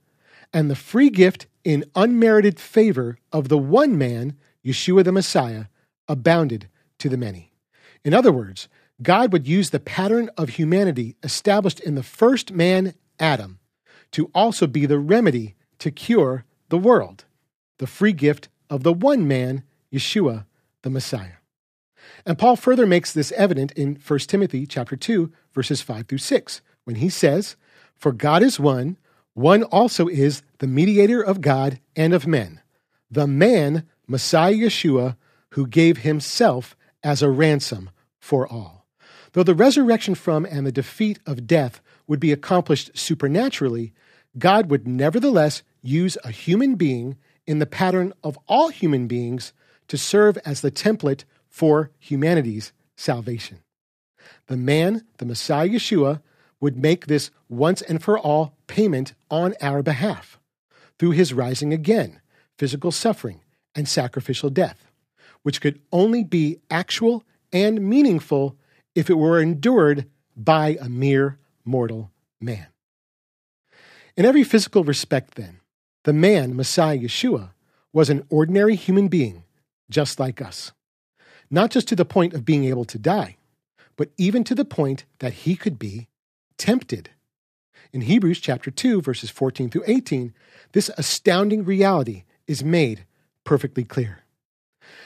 and 0.53 0.71
the 0.71 0.75
free 0.75 1.09
gift 1.09 1.47
in 1.65 1.83
unmerited 1.95 2.57
favor 2.57 3.17
of 3.33 3.49
the 3.49 3.57
one 3.57 3.97
man, 3.97 4.37
Yeshua 4.65 5.03
the 5.03 5.11
Messiah, 5.11 5.65
abounded 6.07 6.69
to 6.97 7.09
the 7.09 7.17
many. 7.17 7.51
In 8.05 8.13
other 8.13 8.31
words, 8.31 8.69
God 9.01 9.33
would 9.33 9.49
use 9.49 9.71
the 9.71 9.81
pattern 9.81 10.29
of 10.37 10.49
humanity 10.49 11.17
established 11.23 11.81
in 11.81 11.95
the 11.95 12.03
first 12.03 12.53
man, 12.53 12.93
Adam, 13.19 13.59
to 14.11 14.31
also 14.33 14.65
be 14.65 14.85
the 14.85 14.97
remedy 14.97 15.55
to 15.79 15.91
cure 15.91 16.45
the 16.69 16.77
world, 16.77 17.25
the 17.79 17.87
free 17.87 18.13
gift 18.13 18.47
of 18.69 18.83
the 18.83 18.93
one 18.93 19.27
man, 19.27 19.63
Yeshua 19.91 20.45
the 20.83 20.89
Messiah. 20.89 21.39
And 22.25 22.39
Paul 22.39 22.55
further 22.55 22.87
makes 22.87 23.11
this 23.11 23.33
evident 23.33 23.73
in 23.73 23.95
1 23.95 24.19
Timothy 24.19 24.65
chapter 24.65 24.95
2 24.95 25.33
verses 25.53 25.81
5 25.81 26.07
through 26.07 26.19
6, 26.19 26.61
when 26.85 26.95
he 26.97 27.09
says, 27.09 27.57
For 28.03 28.11
God 28.11 28.43
is 28.43 28.59
one, 28.59 28.97
one 29.33 29.63
also 29.63 30.09
is 30.09 30.41
the 30.57 30.67
mediator 30.67 31.21
of 31.21 31.39
God 31.39 31.79
and 31.95 32.13
of 32.13 32.27
men, 32.27 32.59
the 33.09 33.27
man, 33.27 33.87
Messiah 34.07 34.53
Yeshua, 34.53 35.15
who 35.51 35.65
gave 35.65 35.99
himself 35.99 36.75
as 37.01 37.21
a 37.21 37.29
ransom 37.29 37.91
for 38.19 38.45
all. 38.45 38.85
Though 39.31 39.43
the 39.43 39.55
resurrection 39.55 40.15
from 40.15 40.43
and 40.43 40.67
the 40.67 40.71
defeat 40.73 41.19
of 41.25 41.47
death 41.47 41.79
would 42.05 42.19
be 42.19 42.33
accomplished 42.33 42.91
supernaturally, 42.93 43.93
God 44.37 44.69
would 44.69 44.85
nevertheless 44.85 45.63
use 45.81 46.17
a 46.25 46.31
human 46.31 46.75
being 46.75 47.15
in 47.47 47.59
the 47.59 47.65
pattern 47.65 48.11
of 48.21 48.37
all 48.49 48.67
human 48.67 49.07
beings 49.07 49.53
to 49.87 49.97
serve 49.97 50.37
as 50.39 50.59
the 50.59 50.71
template 50.71 51.23
for 51.47 51.89
humanity's 51.99 52.73
salvation. 52.97 53.59
The 54.47 54.57
man, 54.57 55.05
the 55.19 55.25
Messiah 55.25 55.69
Yeshua, 55.69 56.21
would 56.63 56.77
make 56.77 57.07
this 57.07 57.29
once 57.49 57.81
and 57.81 58.01
for 58.01 58.17
all 58.17 58.55
payment 58.67 59.13
on 59.29 59.53
our 59.59 59.83
behalf 59.83 60.39
through 60.97 61.11
his 61.11 61.33
rising 61.33 61.73
again, 61.73 62.21
physical 62.57 62.89
suffering, 62.89 63.41
and 63.75 63.85
sacrificial 63.85 64.49
death, 64.49 64.85
which 65.41 65.59
could 65.59 65.81
only 65.91 66.23
be 66.23 66.61
actual 66.71 67.25
and 67.51 67.81
meaningful 67.81 68.55
if 68.95 69.09
it 69.09 69.15
were 69.15 69.41
endured 69.41 70.09
by 70.37 70.77
a 70.79 70.87
mere 70.87 71.37
mortal 71.65 72.11
man. 72.39 72.67
In 74.15 74.23
every 74.23 74.45
physical 74.45 74.85
respect, 74.85 75.35
then, 75.35 75.59
the 76.05 76.13
man, 76.13 76.55
Messiah 76.55 76.97
Yeshua, 76.97 77.49
was 77.91 78.09
an 78.09 78.25
ordinary 78.29 78.77
human 78.77 79.09
being 79.09 79.43
just 79.89 80.17
like 80.17 80.41
us. 80.41 80.71
Not 81.51 81.71
just 81.71 81.89
to 81.89 81.95
the 81.97 82.05
point 82.05 82.33
of 82.33 82.45
being 82.45 82.63
able 82.63 82.85
to 82.85 82.97
die, 82.97 83.35
but 83.97 84.11
even 84.17 84.45
to 84.45 84.55
the 84.55 84.63
point 84.63 85.03
that 85.19 85.33
he 85.33 85.57
could 85.57 85.77
be 85.77 86.07
tempted. 86.63 87.09
In 87.91 87.99
Hebrews 87.99 88.39
chapter 88.39 88.71
2 88.71 89.01
verses 89.01 89.29
14 89.29 89.69
through 89.69 89.83
18, 89.85 90.33
this 90.71 90.89
astounding 90.97 91.65
reality 91.65 92.23
is 92.47 92.63
made 92.63 93.05
perfectly 93.43 93.83
clear. 93.83 94.23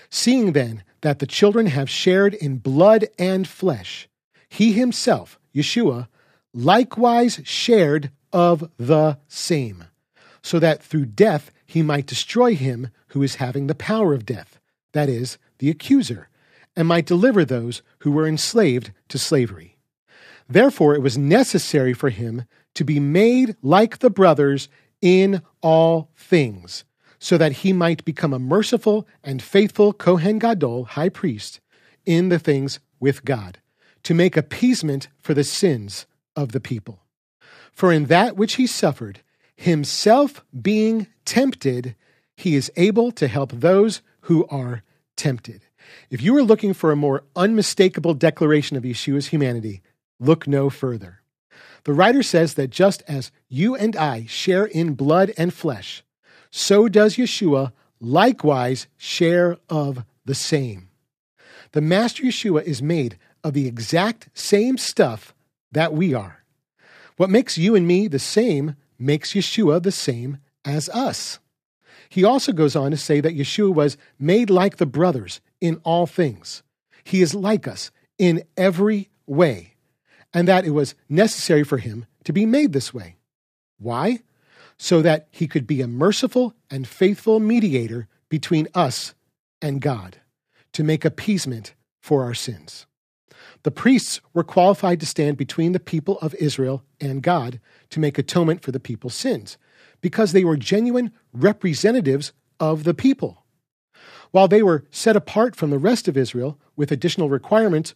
Seeing 0.08 0.52
then 0.52 0.84
that 1.02 1.18
the 1.18 1.26
children 1.26 1.66
have 1.66 1.90
shared 1.90 2.36
in 2.36 2.60
blood 2.60 3.08
and 3.18 3.48
flesh, 3.48 4.08
he 4.48 4.74
himself, 4.74 5.40
Yeshua, 5.56 6.08
likewise 6.54 7.42
shared 7.44 8.12
of 8.32 8.70
the 8.78 9.18
same, 9.28 9.86
so 10.44 10.60
that 10.60 10.84
through 10.84 11.08
death 11.08 11.50
he 11.66 11.82
might 11.82 12.06
destroy 12.06 12.54
him 12.54 12.90
who 13.08 13.24
is 13.24 13.36
having 13.36 13.66
the 13.66 13.74
power 13.74 14.14
of 14.14 14.28
death, 14.28 14.60
that 14.94 15.10
is, 15.10 15.40
the 15.58 15.72
accuser, 15.72 16.30
and 16.76 16.88
might 16.88 17.08
deliver 17.08 17.44
those 17.44 17.82
who 18.02 18.12
were 18.12 18.28
enslaved 18.28 18.92
to 19.08 19.18
slavery. 19.18 19.77
Therefore, 20.50 20.96
it 20.96 21.02
was 21.02 21.18
necessary 21.18 21.94
for 21.94 22.10
him 22.10 22.46
to 22.76 22.84
be 22.84 23.00
made 23.00 23.56
like 23.62 24.00
the 24.00 24.10
brothers 24.10 24.70
in 25.02 25.42
all 25.62 26.10
things, 26.16 26.84
so 27.20 27.38
that 27.38 27.52
he 27.52 27.74
might 27.74 28.06
become 28.06 28.34
a 28.34 28.40
merciful 28.40 29.08
and 29.24 29.42
faithful 29.42 29.94
Kohen 29.94 30.40
Gadol, 30.40 30.86
high 30.86 31.10
priest, 31.10 31.60
in 32.06 32.30
the 32.30 32.40
things 32.40 32.80
with 33.00 33.26
God, 33.26 33.60
to 34.04 34.14
make 34.14 34.38
appeasement 34.38 35.10
for 35.18 35.34
the 35.34 35.44
sins 35.44 36.06
of 36.36 36.52
the 36.52 36.60
people. 36.60 37.00
For 37.72 37.92
in 37.92 38.06
that 38.06 38.38
which 38.38 38.56
he 38.56 38.66
suffered, 38.66 39.22
himself 39.56 40.44
being 40.60 41.08
tempted, 41.26 41.96
he 42.36 42.56
is 42.56 42.72
able 42.76 43.12
to 43.12 43.28
help 43.28 43.52
those 43.52 44.02
who 44.22 44.48
are 44.48 44.84
tempted. 45.16 45.64
If 46.10 46.22
you 46.22 46.36
are 46.38 46.44
looking 46.44 46.74
for 46.74 46.92
a 46.92 46.96
more 46.96 47.24
unmistakable 47.36 48.14
declaration 48.14 48.78
of 48.78 48.84
Yeshua's 48.84 49.28
humanity, 49.28 49.82
look 50.20 50.48
no 50.48 50.70
further. 50.70 51.22
The 51.84 51.94
writer 51.94 52.24
says 52.24 52.56
that 52.56 52.70
just 52.70 53.04
as 53.08 53.32
you 53.48 53.76
and 53.76 53.96
I 53.96 54.26
share 54.26 54.66
in 54.66 54.94
blood 54.94 55.32
and 55.38 55.54
flesh, 55.54 56.04
so 56.52 56.88
does 56.88 57.16
Yeshua 57.16 57.72
likewise 58.00 58.88
share 58.98 59.58
of 59.70 60.04
the 60.26 60.36
same. 60.36 60.90
The 61.72 61.82
Master 61.82 62.24
Yeshua 62.24 62.64
is 62.64 62.82
made 62.82 63.18
of 63.44 63.54
the 63.54 63.68
exact 63.68 64.30
same 64.34 64.78
stuff 64.78 65.34
that 65.72 65.94
we 65.94 66.14
are. 66.14 66.44
What 67.18 67.30
makes 67.30 67.58
you 67.58 67.76
and 67.76 67.88
me 67.88 68.08
the 68.08 68.20
same 68.20 68.76
makes 69.00 69.34
Yeshua 69.34 69.82
the 69.82 69.92
same 69.92 70.40
as 70.66 70.90
us. 70.90 71.40
He 72.10 72.24
also 72.24 72.52
goes 72.52 72.76
on 72.76 72.92
to 72.92 72.98
say 72.98 73.22
that 73.22 73.36
Yeshua 73.36 73.74
was 73.74 73.98
made 74.20 74.50
like 74.50 74.78
the 74.78 74.86
brothers 74.86 75.42
in 75.60 75.80
all 75.84 76.06
things. 76.06 76.64
He 77.04 77.22
is 77.22 77.34
like 77.34 77.68
us 77.68 77.92
in 78.18 78.44
every 78.56 79.10
way, 79.26 79.76
and 80.38 80.48
that 80.48 80.66
it 80.66 80.70
was 80.70 80.94
necessary 81.10 81.64
for 81.64 81.80
him 81.80 82.06
to 82.24 82.32
be 82.32 82.46
made 82.46 82.72
this 82.72 82.94
way. 82.94 83.16
Why? 83.80 84.20
So 84.78 85.02
that 85.02 85.28
he 85.32 85.48
could 85.48 85.66
be 85.66 85.82
a 85.82 85.88
merciful 85.88 86.54
and 86.70 86.88
faithful 86.88 87.40
mediator 87.40 88.08
between 88.30 88.68
us 88.76 89.16
and 89.64 89.82
God 89.82 90.18
to 90.74 90.84
make 90.84 91.04
appeasement 91.04 91.74
for 92.00 92.24
our 92.24 92.36
sins. 92.36 92.86
The 93.64 93.72
priests 93.72 94.22
were 94.32 94.44
qualified 94.44 95.00
to 95.00 95.08
stand 95.08 95.38
between 95.38 95.72
the 95.72 95.80
people 95.80 96.20
of 96.20 96.36
Israel 96.36 96.84
and 97.02 97.24
God 97.24 97.60
to 97.90 98.00
make 98.00 98.20
atonement 98.20 98.62
for 98.62 98.72
the 98.72 98.80
people's 98.80 99.16
sins 99.16 99.58
because 100.02 100.34
they 100.34 100.46
were 100.46 100.56
genuine 100.56 101.12
representatives 101.34 102.32
of 102.60 102.84
the 102.84 102.94
people. 102.94 103.44
While 104.30 104.48
they 104.48 104.62
were 104.62 104.86
set 104.92 105.16
apart 105.16 105.56
from 105.56 105.72
the 105.72 105.80
rest 105.80 106.08
of 106.08 106.16
Israel 106.16 106.60
with 106.76 106.92
additional 106.92 107.28
requirements 107.28 107.96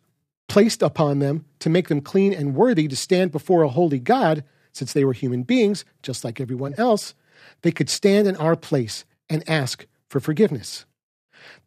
placed 0.52 0.82
upon 0.82 1.20
them 1.20 1.46
to 1.60 1.70
make 1.70 1.88
them 1.88 2.02
clean 2.02 2.34
and 2.34 2.54
worthy 2.54 2.86
to 2.86 2.96
stand 2.98 3.32
before 3.32 3.64
a 3.64 3.70
holy 3.70 4.00
God, 4.00 4.44
since 4.74 4.92
they 4.92 5.06
were 5.06 5.14
human 5.14 5.44
beings, 5.44 5.86
just 6.04 6.26
like 6.26 6.42
everyone 6.42 6.76
else, 6.78 7.14
they 7.62 7.72
could 7.72 7.90
stand 7.90 8.28
in 8.28 8.36
our 8.36 8.58
place 8.58 9.06
and 9.30 9.50
ask 9.50 9.86
for 10.10 10.20
forgiveness. 10.20 10.86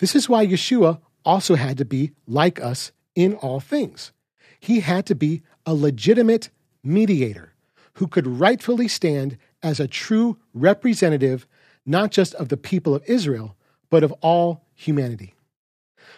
This 0.01 0.14
is 0.14 0.29
why 0.29 0.47
Yeshua 0.47 1.01
also 1.25 1.55
had 1.55 1.79
to 1.79 1.87
be 1.87 2.12
like 2.27 2.61
us 2.61 2.92
in 3.14 3.37
all 3.37 3.59
things. 3.59 4.12
He 4.61 4.81
had 4.81 5.07
to 5.07 5.14
be 5.14 5.40
a 5.64 5.73
legitimate 5.73 6.51
mediator 6.83 7.55
who 7.94 8.07
could 8.07 8.27
rightfully 8.27 8.88
stand 8.88 9.38
as 9.62 9.81
a 9.81 9.88
true 9.88 10.37
representative, 10.53 11.47
not 11.87 12.11
just 12.11 12.35
of 12.35 12.51
the 12.51 12.59
people 12.59 12.94
of 12.94 13.03
Israel, 13.07 13.57
but 13.88 14.05
of 14.05 14.12
all 14.20 14.66
humanity. 14.75 15.34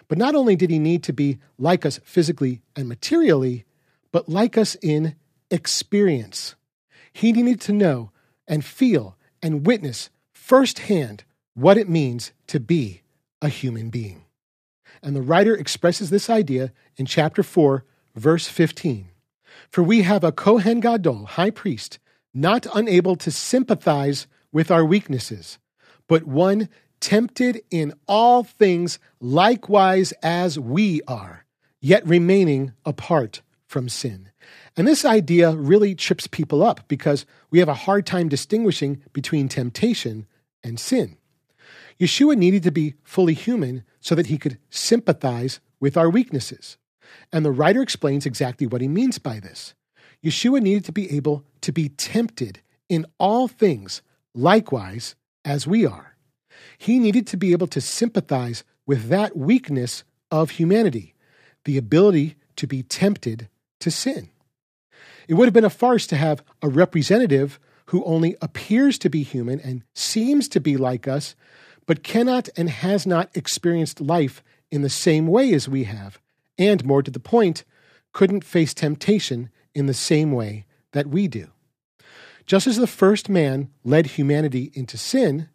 But 0.09 0.19
not 0.19 0.35
only 0.35 0.57
did 0.57 0.71
he 0.71 0.79
need 0.79 1.03
to 1.05 1.13
be 1.13 1.39
like 1.59 1.85
us 1.85 2.01
physically 2.05 2.63
and 2.75 2.89
materially, 2.89 3.65
but 4.13 4.29
like 4.29 4.57
us 4.57 4.77
in 4.83 5.17
experience. 5.51 6.55
He 7.13 7.33
needed 7.33 7.61
to 7.63 7.73
know 7.73 8.11
and 8.47 8.65
feel 8.65 9.17
and 9.43 9.67
witness 9.67 10.11
firsthand 10.33 11.25
what 11.55 11.79
it 11.79 11.89
means 11.89 12.33
to 12.47 12.61
be 12.61 13.03
a 13.43 13.49
human 13.49 13.91
being. 13.91 14.25
And 15.03 15.15
the 15.15 15.23
writer 15.23 15.55
expresses 15.55 16.11
this 16.11 16.31
idea 16.31 16.73
in 16.97 17.07
chapter 17.07 17.43
4, 17.43 17.85
verse 18.15 18.47
15. 18.49 19.09
For 19.71 19.83
we 19.83 20.03
have 20.03 20.25
a 20.25 20.33
Kohen 20.33 20.81
Gadol, 20.81 21.27
high 21.27 21.51
priest, 21.51 21.99
not 22.35 22.67
unable 22.75 23.17
to 23.17 23.31
sympathize 23.31 24.27
with 24.53 24.71
our 24.71 24.85
weaknesses, 24.85 25.59
but 26.07 26.25
one 26.25 26.69
tempted 27.07 27.63
in 27.71 27.95
all 28.09 28.43
things 28.43 28.99
likewise 29.21 30.13
as 30.25 30.59
we 30.59 31.01
are, 31.07 31.45
yet 31.81 32.05
remaining 32.05 32.73
apart 32.85 33.43
from 33.69 33.89
sin. 33.89 34.29
And 34.77 34.89
this 34.89 35.05
idea 35.05 35.53
really 35.53 35.95
trips 35.95 36.27
people 36.27 36.65
up 36.65 36.89
because 36.89 37.25
we 37.49 37.61
have 37.61 37.69
a 37.69 37.75
hard 37.75 38.07
time 38.07 38.29
distinguishing 38.29 39.05
between 39.13 39.49
temptation 39.49 40.27
and 40.65 40.81
sin. 40.81 41.17
Yeshua 42.01 42.37
needed 42.37 42.65
to 42.65 42.73
be 42.73 42.95
fully 43.05 43.35
human 43.35 43.85
so 44.01 44.17
that 44.17 44.27
he 44.27 44.37
could 44.37 44.59
sympathize 44.69 45.61
with 45.79 45.97
our 45.97 46.11
weaknesses. 46.11 46.77
And 47.33 47.45
the 47.45 47.53
writer 47.53 47.83
explains 47.83 48.27
exactly 48.27 48.67
what 48.67 48.81
he 48.81 48.89
means 48.89 49.21
by 49.21 49.39
this. 49.39 49.75
Yeshua 50.25 50.61
needed 50.61 50.85
to 50.87 50.93
be 50.93 51.09
able 51.15 51.45
to 51.61 51.71
be 51.71 51.89
tempted 51.89 52.63
in 52.89 53.07
all 53.21 53.47
things, 53.47 54.03
likewise 54.35 55.15
as 55.45 55.69
we 55.69 55.87
are. 55.87 56.16
He 56.79 56.99
needed 56.99 57.27
to 57.29 57.37
be 57.37 57.53
able 57.53 57.67
to 57.69 57.81
sympathize 57.81 58.65
with 58.87 59.09
that 59.09 59.37
weakness 59.37 60.05
of 60.31 60.51
humanity, 60.51 61.15
the 61.65 61.77
ability 61.77 62.37
to 62.57 62.67
be 62.67 62.83
tempted 62.83 63.49
to 63.81 63.91
sin. 63.91 64.31
It 65.29 65.35
would 65.35 65.47
have 65.47 65.55
been 65.55 65.65
a 65.65 65.71
farce 65.71 66.07
to 66.09 66.17
have 66.17 66.43
a 66.63 66.69
representative 66.69 67.59
who 67.87 68.05
only 68.05 68.37
appears 68.41 68.99
to 68.99 69.11
be 69.11 69.23
human 69.23 69.61
and 69.61 69.83
seems 69.95 70.49
to 70.49 70.61
be 70.61 70.77
like 70.77 71.07
us, 71.07 71.35
but 71.87 72.03
cannot 72.03 72.49
and 72.57 72.69
has 72.69 73.07
not 73.07 73.31
experienced 73.35 74.01
life 74.01 74.43
in 74.71 74.83
the 74.83 74.91
same 74.91 75.27
way 75.27 75.53
as 75.55 75.69
we 75.69 75.85
have, 75.85 76.19
and 76.59 76.85
more 76.85 77.03
to 77.03 77.11
the 77.11 77.21
point, 77.21 77.65
couldn't 78.13 78.45
face 78.45 78.75
temptation 78.75 79.51
in 79.75 79.87
the 79.87 79.95
same 79.95 80.33
way 80.33 80.65
that 80.93 81.07
we 81.07 81.29
do. 81.29 81.51
Just 82.47 82.67
as 82.67 82.77
the 82.77 82.87
first 82.87 83.29
man 83.29 83.71
led 83.85 84.07
humanity 84.07 84.71
into 84.75 84.97
sin, 84.97 85.49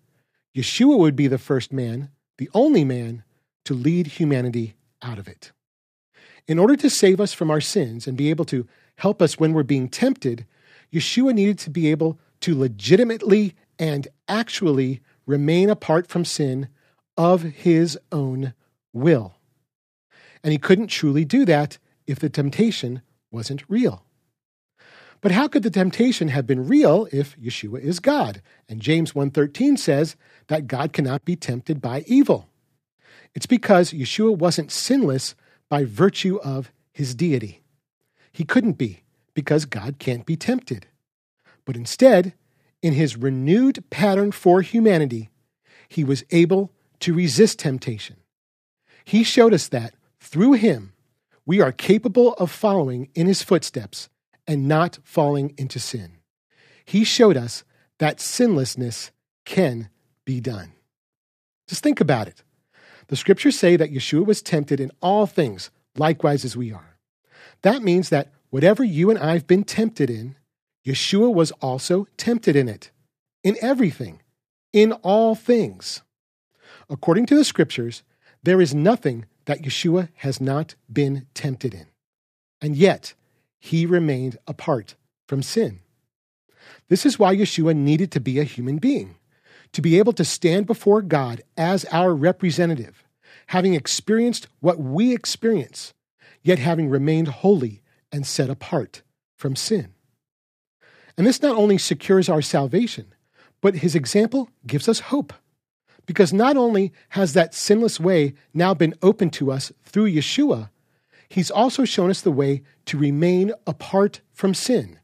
Yeshua 0.55 0.97
would 0.97 1.15
be 1.15 1.27
the 1.27 1.37
first 1.37 1.71
man, 1.71 2.09
the 2.37 2.49
only 2.53 2.83
man, 2.83 3.23
to 3.65 3.73
lead 3.73 4.07
humanity 4.07 4.75
out 5.01 5.17
of 5.17 5.27
it. 5.27 5.51
In 6.47 6.59
order 6.59 6.75
to 6.75 6.89
save 6.89 7.21
us 7.21 7.33
from 7.33 7.49
our 7.49 7.61
sins 7.61 8.07
and 8.07 8.17
be 8.17 8.29
able 8.29 8.45
to 8.45 8.67
help 8.97 9.21
us 9.21 9.39
when 9.39 9.53
we're 9.53 9.63
being 9.63 9.87
tempted, 9.87 10.45
Yeshua 10.91 11.33
needed 11.33 11.57
to 11.59 11.69
be 11.69 11.89
able 11.89 12.19
to 12.41 12.57
legitimately 12.57 13.55
and 13.79 14.07
actually 14.27 15.01
remain 15.25 15.69
apart 15.69 16.07
from 16.07 16.25
sin 16.25 16.67
of 17.17 17.43
his 17.43 17.97
own 18.11 18.53
will. 18.93 19.35
And 20.43 20.51
he 20.51 20.57
couldn't 20.57 20.87
truly 20.87 21.23
do 21.23 21.45
that 21.45 21.77
if 22.07 22.19
the 22.19 22.29
temptation 22.29 23.01
wasn't 23.31 23.63
real. 23.69 24.05
But 25.21 25.31
how 25.31 25.47
could 25.47 25.61
the 25.61 25.69
temptation 25.69 26.29
have 26.29 26.47
been 26.47 26.67
real 26.67 27.07
if 27.11 27.39
Yeshua 27.39 27.79
is 27.79 27.99
God? 27.99 28.41
And 28.67 28.81
James 28.81 29.13
1:13 29.13 29.77
says 29.77 30.15
that 30.47 30.67
God 30.67 30.93
cannot 30.93 31.25
be 31.25 31.35
tempted 31.35 31.79
by 31.79 32.03
evil. 32.07 32.49
It's 33.35 33.45
because 33.45 33.91
Yeshua 33.93 34.35
wasn't 34.35 34.71
sinless 34.71 35.35
by 35.69 35.85
virtue 35.85 36.37
of 36.37 36.71
his 36.91 37.13
deity. 37.13 37.61
He 38.31 38.43
couldn't 38.43 38.73
be 38.73 39.03
because 39.33 39.65
God 39.65 39.99
can't 39.99 40.25
be 40.25 40.35
tempted. 40.35 40.87
But 41.65 41.75
instead, 41.75 42.33
in 42.81 42.93
his 42.93 43.15
renewed 43.15 43.83
pattern 43.91 44.31
for 44.31 44.61
humanity, 44.61 45.29
he 45.87 46.03
was 46.03 46.23
able 46.31 46.71
to 47.01 47.13
resist 47.13 47.59
temptation. 47.59 48.17
He 49.05 49.23
showed 49.23 49.53
us 49.53 49.67
that 49.67 49.93
through 50.19 50.53
him, 50.53 50.93
we 51.45 51.61
are 51.61 51.71
capable 51.71 52.33
of 52.33 52.51
following 52.51 53.09
in 53.13 53.27
his 53.27 53.43
footsteps 53.43 54.09
and 54.47 54.67
not 54.67 54.99
falling 55.03 55.53
into 55.57 55.79
sin. 55.79 56.17
He 56.85 57.03
showed 57.03 57.37
us 57.37 57.63
that 57.99 58.19
sinlessness 58.19 59.11
can 59.45 59.89
be 60.25 60.39
done. 60.39 60.73
Just 61.67 61.83
think 61.83 62.01
about 62.01 62.27
it. 62.27 62.43
The 63.07 63.15
scriptures 63.15 63.57
say 63.57 63.75
that 63.75 63.91
Yeshua 63.91 64.25
was 64.25 64.41
tempted 64.41 64.79
in 64.79 64.91
all 65.01 65.25
things, 65.25 65.69
likewise 65.95 66.45
as 66.45 66.57
we 66.57 66.71
are. 66.71 66.97
That 67.61 67.83
means 67.83 68.09
that 68.09 68.31
whatever 68.49 68.83
you 68.83 69.09
and 69.09 69.19
I 69.19 69.33
have 69.33 69.47
been 69.47 69.63
tempted 69.63 70.09
in, 70.09 70.35
Yeshua 70.85 71.33
was 71.33 71.51
also 71.53 72.07
tempted 72.17 72.55
in 72.55 72.67
it, 72.67 72.91
in 73.43 73.57
everything, 73.61 74.21
in 74.73 74.93
all 74.93 75.35
things. 75.35 76.01
According 76.89 77.25
to 77.27 77.35
the 77.35 77.45
scriptures, 77.45 78.03
there 78.43 78.61
is 78.61 78.73
nothing 78.73 79.25
that 79.45 79.61
Yeshua 79.61 80.09
has 80.15 80.41
not 80.41 80.75
been 80.91 81.27
tempted 81.33 81.73
in. 81.73 81.87
And 82.61 82.75
yet, 82.75 83.13
he 83.61 83.85
remained 83.85 84.37
apart 84.47 84.95
from 85.27 85.41
sin. 85.41 85.79
This 86.89 87.05
is 87.05 87.17
why 87.17 87.33
Yeshua 87.35 87.75
needed 87.75 88.11
to 88.11 88.19
be 88.19 88.39
a 88.39 88.43
human 88.43 88.79
being, 88.79 89.15
to 89.71 89.81
be 89.81 89.97
able 89.97 90.13
to 90.13 90.25
stand 90.25 90.65
before 90.65 91.01
God 91.01 91.41
as 91.55 91.85
our 91.85 92.13
representative, 92.13 93.03
having 93.47 93.73
experienced 93.75 94.47
what 94.59 94.79
we 94.79 95.13
experience, 95.13 95.93
yet 96.41 96.59
having 96.59 96.89
remained 96.89 97.27
holy 97.29 97.81
and 98.11 98.25
set 98.25 98.49
apart 98.49 99.03
from 99.37 99.55
sin. 99.55 99.93
And 101.17 101.27
this 101.27 101.41
not 101.41 101.55
only 101.55 101.77
secures 101.77 102.27
our 102.27 102.41
salvation, 102.41 103.13
but 103.61 103.75
his 103.75 103.95
example 103.95 104.49
gives 104.65 104.89
us 104.89 104.99
hope. 104.99 105.33
Because 106.07 106.33
not 106.33 106.57
only 106.57 106.91
has 107.09 107.33
that 107.33 107.53
sinless 107.53 107.99
way 107.99 108.33
now 108.55 108.73
been 108.73 108.95
opened 109.03 109.33
to 109.33 109.51
us 109.51 109.71
through 109.83 110.11
Yeshua, 110.11 110.71
he's 111.31 111.49
also 111.49 111.85
shown 111.85 112.09
us 112.09 112.21
the 112.21 112.31
way 112.31 112.61
to 112.85 112.97
remain 112.97 113.53
apart 113.65 114.19
from 114.33 114.53
sin 114.53 114.99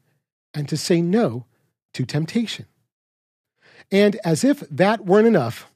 and 0.52 0.68
to 0.68 0.76
say 0.76 1.00
no 1.00 1.46
to 1.94 2.04
temptation. 2.04 2.66
And 3.90 4.16
as 4.24 4.44
if 4.44 4.60
that 4.68 5.06
weren't 5.06 5.26
enough, 5.26 5.70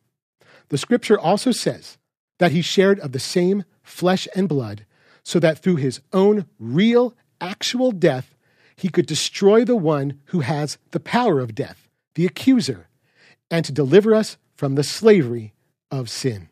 the 0.69 0.77
scripture 0.77 1.19
also 1.19 1.53
says 1.53 1.97
that 2.39 2.53
he 2.53 2.61
shared 2.61 3.01
of 3.01 3.13
the 3.13 3.19
same 3.19 3.65
flesh 3.83 4.29
and 4.35 4.47
blood, 4.47 4.85
so 5.25 5.39
that 5.39 5.59
through 5.59 5.77
his 5.77 6.01
own 6.13 6.45
real, 6.59 7.15
actual 7.41 7.91
death, 7.91 8.35
he 8.77 8.91
could 8.91 9.07
destroy 9.07 9.65
the 9.65 9.77
one 9.77 10.21
who 10.27 10.41
has 10.41 10.77
the 10.91 11.01
power 11.01 11.41
of 11.41 11.55
death, 11.55 11.89
the 12.15 12.27
accuser, 12.27 12.89
and 13.51 13.65
to 13.65 13.73
deliver 13.73 14.15
us 14.15 14.37
from 14.55 14.75
the 14.75 14.85
slavery 14.85 15.55
of 15.91 16.11
sin. 16.11 16.49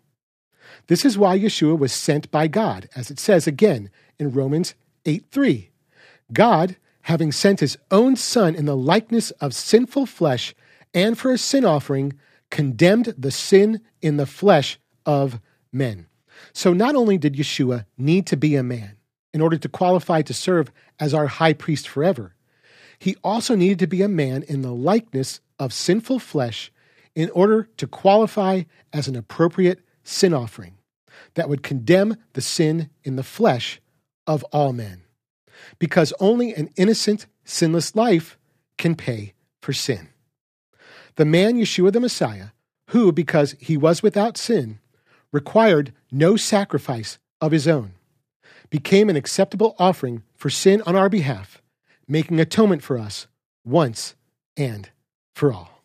This 0.91 1.05
is 1.05 1.17
why 1.17 1.39
Yeshua 1.39 1.79
was 1.79 1.93
sent 1.93 2.29
by 2.33 2.49
God, 2.49 2.89
as 2.97 3.13
it 3.13 3.21
says 3.21 3.47
again 3.47 3.91
in 4.19 4.33
Romans 4.33 4.75
8 5.07 5.25
3. 5.31 5.71
God, 6.33 6.75
having 7.03 7.31
sent 7.31 7.61
his 7.61 7.79
own 7.93 8.17
Son 8.17 8.57
in 8.57 8.65
the 8.65 8.77
likeness 8.77 9.31
of 9.41 9.55
sinful 9.55 10.07
flesh 10.07 10.53
and 10.93 11.17
for 11.17 11.31
a 11.31 11.39
sin 11.39 11.65
offering, 11.65 12.15
condemned 12.51 13.15
the 13.17 13.31
sin 13.31 13.81
in 14.03 14.17
the 14.17 14.27
flesh 14.27 14.81
of 15.07 15.39
men. 15.73 16.09
So 16.53 16.73
not 16.73 16.97
only 16.97 17.19
did 17.19 17.37
Yeshua 17.37 17.85
need 17.97 18.27
to 18.27 18.37
be 18.37 18.57
a 18.57 18.65
man 18.65 18.97
in 19.33 19.41
order 19.41 19.59
to 19.59 19.69
qualify 19.69 20.23
to 20.23 20.35
serve 20.35 20.73
as 20.99 21.15
our 21.15 21.29
high 21.29 21.53
priest 21.53 21.87
forever, 21.87 22.35
he 22.99 23.15
also 23.23 23.55
needed 23.55 23.79
to 23.79 23.87
be 23.87 24.03
a 24.03 24.09
man 24.09 24.43
in 24.43 24.63
the 24.63 24.75
likeness 24.75 25.41
of 25.57 25.73
sinful 25.73 26.19
flesh 26.19 26.73
in 27.15 27.31
order 27.31 27.69
to 27.77 27.87
qualify 27.87 28.63
as 28.93 29.07
an 29.07 29.15
appropriate 29.15 29.79
sin 30.03 30.35
offering 30.35 30.75
that 31.35 31.49
would 31.49 31.63
condemn 31.63 32.17
the 32.33 32.41
sin 32.41 32.91
in 33.05 33.17
the 33.17 33.23
flesh 33.23 33.81
of 34.27 34.45
all 34.45 34.73
men. 34.73 35.03
Because 35.79 36.13
only 36.21 36.55
an 36.55 36.71
innocent, 36.77 37.27
sinless 37.45 37.95
life 37.95 38.39
can 38.79 38.95
pay 38.95 39.35
for 39.61 39.73
sin. 39.73 40.09
The 41.17 41.25
man 41.25 41.57
Yeshua 41.57 41.93
the 41.93 42.01
Messiah, 42.01 42.49
who, 42.89 43.13
because 43.13 43.55
he 43.61 43.77
was 43.77 44.03
without 44.03 44.37
sin, 44.37 44.79
required 45.33 45.93
no 46.11 46.37
sacrifice 46.37 47.19
of 47.41 47.53
his 47.53 47.69
own, 47.69 47.93
became 48.71 49.11
an 49.11 49.17
acceptable 49.17 49.75
offering 49.79 50.23
for 50.35 50.51
sin 50.51 50.83
on 50.87 50.97
our 50.97 51.09
behalf, 51.09 51.61
making 52.09 52.41
atonement 52.41 52.83
for 52.83 52.99
us 52.99 53.27
once 53.65 54.15
and 54.57 54.91
for 55.35 55.53
all. 55.53 55.83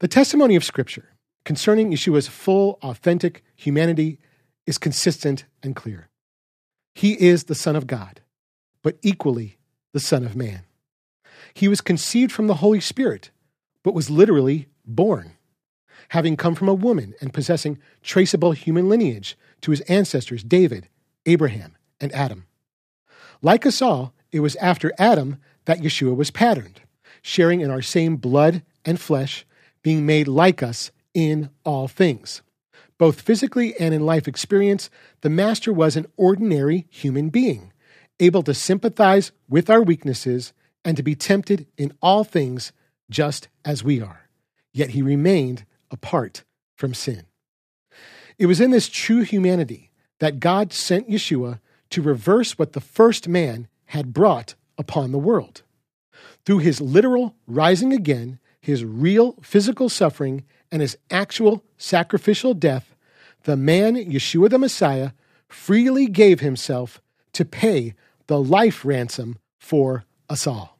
The 0.00 0.08
testimony 0.08 0.54
of 0.54 0.64
Scripture 0.64 1.08
concerning 1.48 1.90
Yeshua's 1.90 2.28
full, 2.28 2.78
authentic 2.82 3.42
humanity 3.56 4.18
is 4.66 4.76
consistent 4.76 5.46
and 5.62 5.74
clear. 5.74 6.10
He 6.94 7.14
is 7.18 7.44
the 7.44 7.54
Son 7.54 7.74
of 7.74 7.86
God, 7.86 8.20
but 8.82 8.98
equally 9.00 9.56
the 9.94 9.98
Son 9.98 10.26
of 10.26 10.36
Man. 10.36 10.64
He 11.54 11.66
was 11.66 11.80
conceived 11.80 12.32
from 12.32 12.48
the 12.48 12.56
Holy 12.56 12.80
Spirit, 12.80 13.30
but 13.82 13.94
was 13.94 14.10
literally 14.10 14.68
born 14.84 15.32
having 16.10 16.36
come 16.36 16.54
from 16.54 16.68
a 16.68 16.74
woman 16.74 17.14
and 17.22 17.32
possessing 17.32 17.78
traceable 18.02 18.52
human 18.52 18.90
lineage 18.90 19.34
to 19.62 19.70
his 19.70 19.80
ancestors 19.82 20.44
David, 20.44 20.90
Abraham, 21.24 21.78
and 21.98 22.12
Adam. 22.12 22.44
Like 23.40 23.64
us 23.64 23.80
all, 23.80 24.12
it 24.32 24.40
was 24.40 24.54
after 24.56 24.92
Adam 24.98 25.38
that 25.64 25.80
Yeshua 25.80 26.14
was 26.14 26.30
patterned, 26.30 26.82
sharing 27.22 27.62
in 27.62 27.70
our 27.70 27.80
same 27.80 28.16
blood 28.16 28.62
and 28.84 29.00
flesh, 29.00 29.46
being 29.82 30.04
made 30.04 30.28
like 30.28 30.62
us 30.62 30.90
in 31.14 31.50
all 31.64 31.88
things. 31.88 32.42
Both 32.98 33.20
physically 33.20 33.74
and 33.78 33.94
in 33.94 34.04
life 34.04 34.26
experience, 34.26 34.90
the 35.20 35.30
Master 35.30 35.72
was 35.72 35.96
an 35.96 36.06
ordinary 36.16 36.86
human 36.90 37.28
being, 37.28 37.72
able 38.18 38.42
to 38.42 38.54
sympathize 38.54 39.30
with 39.48 39.70
our 39.70 39.82
weaknesses 39.82 40.52
and 40.84 40.96
to 40.96 41.02
be 41.02 41.14
tempted 41.14 41.66
in 41.76 41.92
all 42.02 42.24
things 42.24 42.72
just 43.10 43.48
as 43.64 43.84
we 43.84 44.00
are. 44.00 44.28
Yet 44.72 44.90
he 44.90 45.02
remained 45.02 45.64
apart 45.90 46.44
from 46.76 46.94
sin. 46.94 47.26
It 48.38 48.46
was 48.46 48.60
in 48.60 48.70
this 48.70 48.88
true 48.88 49.22
humanity 49.22 49.90
that 50.18 50.40
God 50.40 50.72
sent 50.72 51.08
Yeshua 51.08 51.60
to 51.90 52.02
reverse 52.02 52.58
what 52.58 52.72
the 52.72 52.80
first 52.80 53.28
man 53.28 53.68
had 53.86 54.12
brought 54.12 54.54
upon 54.76 55.12
the 55.12 55.18
world. 55.18 55.62
Through 56.44 56.58
his 56.58 56.80
literal 56.80 57.34
rising 57.46 57.92
again, 57.92 58.38
his 58.60 58.84
real 58.84 59.32
physical 59.42 59.88
suffering, 59.88 60.44
and 60.70 60.82
his 60.82 60.96
actual 61.10 61.64
sacrificial 61.76 62.54
death, 62.54 62.94
the 63.44 63.56
man, 63.56 63.96
Yeshua 63.96 64.50
the 64.50 64.58
Messiah, 64.58 65.10
freely 65.48 66.06
gave 66.06 66.40
himself 66.40 67.00
to 67.32 67.44
pay 67.44 67.94
the 68.26 68.40
life 68.40 68.84
ransom 68.84 69.38
for 69.58 70.04
us 70.28 70.46
all. 70.46 70.78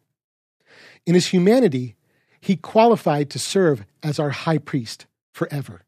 In 1.07 1.15
his 1.15 1.29
humanity, 1.29 1.97
he 2.41 2.57
qualified 2.57 3.31
to 3.31 3.39
serve 3.39 3.85
as 4.03 4.19
our 4.19 4.31
high 4.31 4.59
priest 4.59 5.07
forever, 5.33 5.83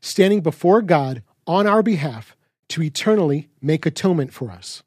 standing 0.00 0.40
before 0.40 0.82
God 0.82 1.22
on 1.46 1.66
our 1.66 1.82
behalf 1.82 2.36
to 2.68 2.82
eternally 2.82 3.48
make 3.60 3.86
atonement 3.86 4.32
for 4.32 4.50
us. 4.50 4.82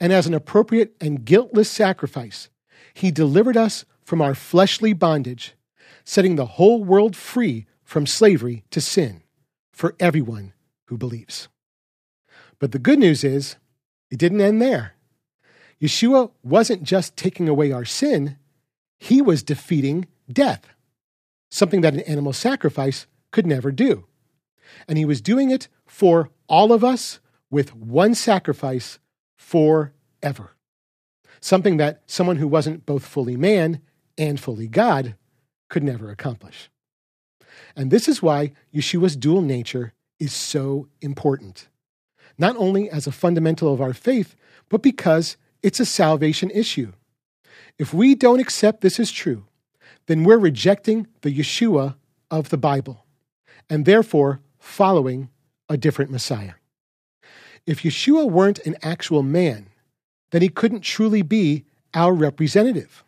And 0.00 0.12
as 0.12 0.26
an 0.26 0.34
appropriate 0.34 0.94
and 1.00 1.24
guiltless 1.24 1.70
sacrifice, 1.70 2.48
he 2.92 3.10
delivered 3.10 3.56
us 3.56 3.84
from 4.04 4.20
our 4.20 4.34
fleshly 4.34 4.92
bondage, 4.92 5.54
setting 6.04 6.36
the 6.36 6.46
whole 6.46 6.84
world 6.84 7.16
free 7.16 7.66
from 7.86 8.04
slavery 8.04 8.64
to 8.70 8.80
sin 8.82 9.22
for 9.72 9.94
everyone 9.98 10.52
who 10.88 10.98
believes. 10.98 11.48
But 12.58 12.72
the 12.72 12.78
good 12.78 12.98
news 12.98 13.24
is, 13.24 13.56
it 14.10 14.18
didn't 14.18 14.40
end 14.40 14.60
there. 14.60 14.94
Yeshua 15.80 16.32
wasn't 16.42 16.82
just 16.82 17.16
taking 17.16 17.48
away 17.48 17.70
our 17.70 17.84
sin, 17.84 18.36
he 18.98 19.22
was 19.22 19.42
defeating 19.42 20.06
death, 20.30 20.66
something 21.50 21.80
that 21.82 21.94
an 21.94 22.00
animal 22.00 22.32
sacrifice 22.32 23.06
could 23.30 23.46
never 23.46 23.70
do. 23.70 24.04
And 24.88 24.98
he 24.98 25.04
was 25.04 25.20
doing 25.20 25.50
it 25.50 25.68
for 25.86 26.30
all 26.48 26.72
of 26.72 26.82
us 26.82 27.20
with 27.50 27.74
one 27.74 28.14
sacrifice 28.14 28.98
forever. 29.36 30.56
something 31.40 31.76
that 31.76 32.02
someone 32.06 32.36
who 32.36 32.48
wasn't 32.48 32.86
both 32.86 33.06
fully 33.06 33.36
man 33.36 33.80
and 34.18 34.40
fully 34.40 34.68
God 34.68 35.14
could 35.68 35.84
never 35.84 36.10
accomplish. 36.10 36.70
And 37.74 37.90
this 37.90 38.08
is 38.08 38.22
why 38.22 38.52
Yeshua's 38.74 39.16
dual 39.16 39.42
nature 39.42 39.92
is 40.18 40.32
so 40.32 40.88
important, 41.00 41.68
not 42.38 42.56
only 42.56 42.90
as 42.90 43.06
a 43.06 43.12
fundamental 43.12 43.72
of 43.72 43.80
our 43.80 43.94
faith, 43.94 44.34
but 44.68 44.82
because 44.82 45.36
it's 45.62 45.80
a 45.80 45.86
salvation 45.86 46.50
issue. 46.50 46.92
If 47.78 47.92
we 47.92 48.14
don't 48.14 48.40
accept 48.40 48.80
this 48.80 48.98
is 48.98 49.10
true, 49.12 49.44
then 50.06 50.24
we're 50.24 50.38
rejecting 50.38 51.06
the 51.22 51.36
Yeshua 51.36 51.96
of 52.30 52.48
the 52.48 52.56
Bible 52.56 53.04
and 53.68 53.84
therefore 53.84 54.40
following 54.58 55.28
a 55.68 55.76
different 55.76 56.10
Messiah. 56.10 56.54
If 57.66 57.82
Yeshua 57.82 58.30
weren't 58.30 58.60
an 58.60 58.76
actual 58.82 59.22
man, 59.22 59.68
then 60.30 60.42
he 60.42 60.48
couldn't 60.48 60.82
truly 60.82 61.22
be 61.22 61.64
our 61.94 62.12
representative. 62.12 63.04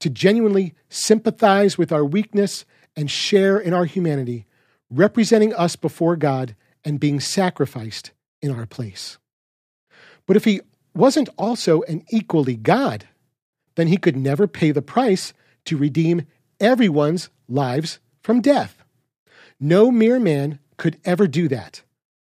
To 0.00 0.10
genuinely 0.10 0.74
sympathize 0.88 1.78
with 1.78 1.92
our 1.92 2.04
weakness 2.04 2.64
and 2.96 3.10
share 3.10 3.58
in 3.58 3.72
our 3.74 3.84
humanity, 3.84 4.46
representing 4.90 5.54
us 5.54 5.76
before 5.76 6.16
God 6.16 6.54
and 6.84 7.00
being 7.00 7.20
sacrificed 7.20 8.12
in 8.40 8.50
our 8.50 8.66
place. 8.66 9.18
But 10.26 10.36
if 10.36 10.44
he 10.44 10.60
wasn't 10.94 11.28
also 11.38 11.82
an 11.82 12.04
equally 12.10 12.56
God, 12.56 13.08
then 13.76 13.88
he 13.88 13.96
could 13.96 14.16
never 14.16 14.46
pay 14.46 14.70
the 14.70 14.82
price 14.82 15.32
to 15.64 15.76
redeem 15.76 16.26
everyone's 16.60 17.30
lives 17.48 17.98
from 18.22 18.40
death. 18.40 18.84
No 19.58 19.90
mere 19.90 20.18
man 20.18 20.58
could 20.76 20.98
ever 21.04 21.26
do 21.26 21.48
that, 21.48 21.82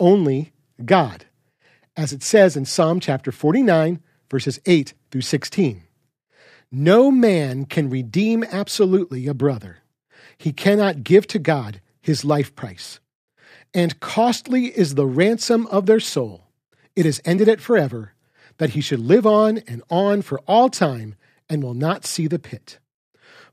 only 0.01 0.53
God, 0.85 1.27
as 1.97 2.13
it 2.13 2.23
says 2.23 2.57
in 2.57 2.65
Psalm 2.65 3.01
chapter 3.01 3.31
49, 3.31 4.01
verses 4.31 4.61
8 4.67 4.95
through 5.11 5.23
16. 5.23 5.83
No 6.71 7.11
man 7.11 7.65
can 7.65 7.89
redeem 7.89 8.45
absolutely 8.45 9.27
a 9.27 9.35
brother. 9.35 9.79
He 10.39 10.53
cannot 10.53 11.05
give 11.05 11.27
to 11.29 11.39
God 11.39 11.81
his 12.01 12.25
life 12.25 12.55
price. 12.55 13.01
And 13.75 14.01
costly 14.01 14.67
is 14.67 14.95
the 14.95 15.07
ransom 15.07 15.67
of 15.67 15.87
their 15.87 16.01
soul. 16.01 16.45
It 16.97 17.05
has 17.05 17.21
ended 17.25 17.49
it 17.49 17.61
forever, 17.61 18.15
that 18.59 18.71
he 18.71 18.81
should 18.81 19.01
live 19.01 19.27
on 19.27 19.59
and 19.67 19.83
on 19.91 20.23
for 20.23 20.41
all 20.47 20.69
time 20.69 21.17
and 21.49 21.63
will 21.63 21.75
not 21.75 22.05
see 22.05 22.27
the 22.27 22.39
pit. 22.39 22.79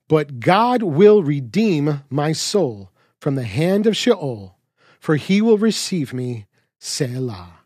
But 0.08 0.40
God 0.40 0.84
will 0.84 1.24
redeem 1.24 2.04
my 2.10 2.32
soul 2.32 2.92
from 3.20 3.36
the 3.36 3.44
hand 3.44 3.88
of 3.88 3.98
Sheol, 3.98 4.58
for 5.00 5.16
he 5.16 5.42
will 5.42 5.58
receive 5.58 6.14
me, 6.14 6.46
Selah. 6.80 7.60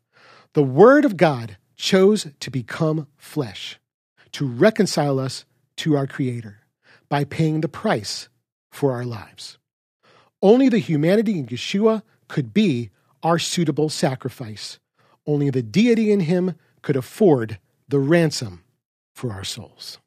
The 0.53 0.63
word 0.63 1.05
of 1.05 1.17
God 1.17 1.57
chose 1.75 2.27
to 2.39 2.49
become 2.49 3.07
flesh, 3.17 3.79
to 4.33 4.47
reconcile 4.47 5.19
us 5.19 5.45
to 5.77 5.95
our 5.95 6.07
Creator 6.07 6.59
by 7.09 7.23
paying 7.23 7.61
the 7.61 7.69
price 7.69 8.29
for 8.71 8.91
our 8.91 9.05
lives. 9.05 9.57
Only 10.41 10.69
the 10.69 10.79
humanity 10.79 11.37
in 11.37 11.47
Yeshua 11.47 12.03
could 12.27 12.53
be 12.53 12.91
our 13.23 13.39
suitable 13.39 13.89
sacrifice. 13.89 14.79
Only 15.25 15.49
the 15.49 15.61
deity 15.61 16.11
in 16.11 16.21
him 16.21 16.55
could 16.81 16.95
afford 16.95 17.59
the 17.87 17.99
ransom 17.99 18.63
for 19.13 19.31
our 19.31 19.43
souls. 19.43 19.97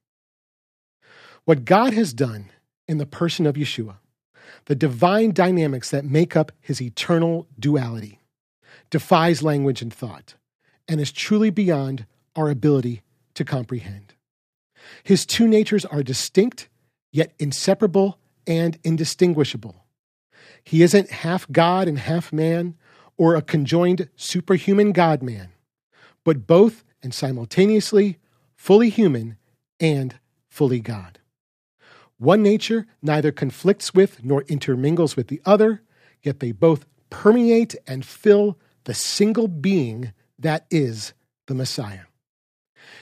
What 1.45 1.65
God 1.65 1.93
has 1.93 2.15
done 2.15 2.51
in 2.89 2.99
the 2.99 3.07
person 3.07 3.47
of 3.47 3.57
Yeshua, 3.57 3.97
the 4.67 4.75
divine 4.75 5.33
dynamics 5.33 5.91
that 5.91 6.05
make 6.05 6.37
up 6.37 6.53
his 6.61 6.81
eternal 6.81 7.47
duality, 7.59 8.21
defies 8.91 9.43
language 9.43 9.83
and 9.83 9.93
thought, 9.93 10.35
and 10.89 11.01
is 11.01 11.13
truly 11.13 11.51
beyond 11.51 12.07
our 12.37 12.49
ability 12.49 13.03
to 13.35 13.45
comprehend. 13.45 14.15
His 15.03 15.27
two 15.27 15.49
natures 15.49 15.85
are 15.85 16.03
distinct, 16.03 16.69
yet 17.13 17.35
inseparable 17.39 18.19
and 18.47 18.79
indistinguishable. 18.85 19.77
He 20.65 20.83
isn't 20.83 21.11
half 21.11 21.51
God 21.51 21.89
and 21.89 21.99
half 21.99 22.33
man, 22.33 22.77
or 23.17 23.35
a 23.35 23.43
conjoined 23.43 24.09
superhuman 24.17 24.93
God 24.93 25.23
man, 25.23 25.51
but 26.25 26.47
both 26.47 26.85
and 27.03 27.13
simultaneously 27.13 28.19
fully 28.55 28.89
human 28.89 29.37
and 29.81 30.19
fully 30.49 30.81
God. 30.81 31.19
One 32.19 32.43
nature 32.43 32.87
neither 33.03 33.33
conflicts 33.33 33.93
with 33.93 34.25
nor 34.25 34.43
intermingles 34.43 35.17
with 35.17 35.29
the 35.29 35.43
other, 35.45 35.83
yet 36.23 36.41
they 36.41 36.53
both 36.53 36.87
permeate 37.11 37.75
and 37.87 38.05
fill 38.05 38.59
the 38.85 38.95
single 38.95 39.49
being 39.49 40.13
that 40.39 40.67
is 40.71 41.13
the 41.47 41.55
Messiah. 41.55 42.05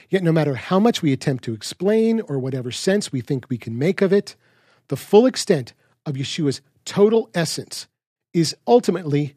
Yet, 0.09 0.23
no 0.23 0.31
matter 0.31 0.55
how 0.55 0.79
much 0.79 1.01
we 1.01 1.13
attempt 1.13 1.43
to 1.45 1.53
explain 1.53 2.21
or 2.21 2.37
whatever 2.37 2.71
sense 2.71 3.11
we 3.11 3.21
think 3.21 3.49
we 3.49 3.57
can 3.57 3.77
make 3.77 4.01
of 4.01 4.11
it, 4.11 4.35
the 4.91 4.97
full 4.97 5.25
extent 5.25 5.73
of 6.05 6.15
Yeshua's 6.15 6.59
total 6.83 7.29
essence 7.33 7.87
is 8.33 8.53
ultimately 8.67 9.35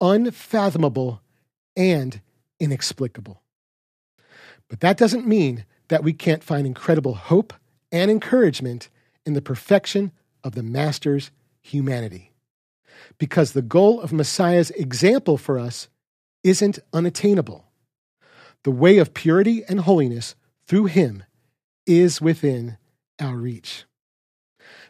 unfathomable 0.00 1.20
and 1.76 2.20
inexplicable. 2.60 3.42
But 4.68 4.78
that 4.78 4.96
doesn't 4.96 5.26
mean 5.26 5.64
that 5.88 6.04
we 6.04 6.12
can't 6.12 6.44
find 6.44 6.68
incredible 6.68 7.14
hope 7.14 7.52
and 7.90 8.12
encouragement 8.12 8.90
in 9.26 9.32
the 9.34 9.42
perfection 9.42 10.12
of 10.44 10.54
the 10.54 10.62
Master's 10.62 11.32
humanity. 11.60 12.30
Because 13.18 13.54
the 13.54 13.60
goal 13.60 14.00
of 14.00 14.12
Messiah's 14.12 14.70
example 14.70 15.36
for 15.36 15.58
us 15.58 15.88
isn't 16.44 16.78
unattainable. 16.92 17.64
The 18.62 18.70
way 18.70 18.98
of 18.98 19.14
purity 19.14 19.64
and 19.68 19.80
holiness 19.80 20.36
through 20.64 20.84
him 20.84 21.24
is 21.88 22.20
within 22.20 22.78
our 23.18 23.34
reach. 23.34 23.84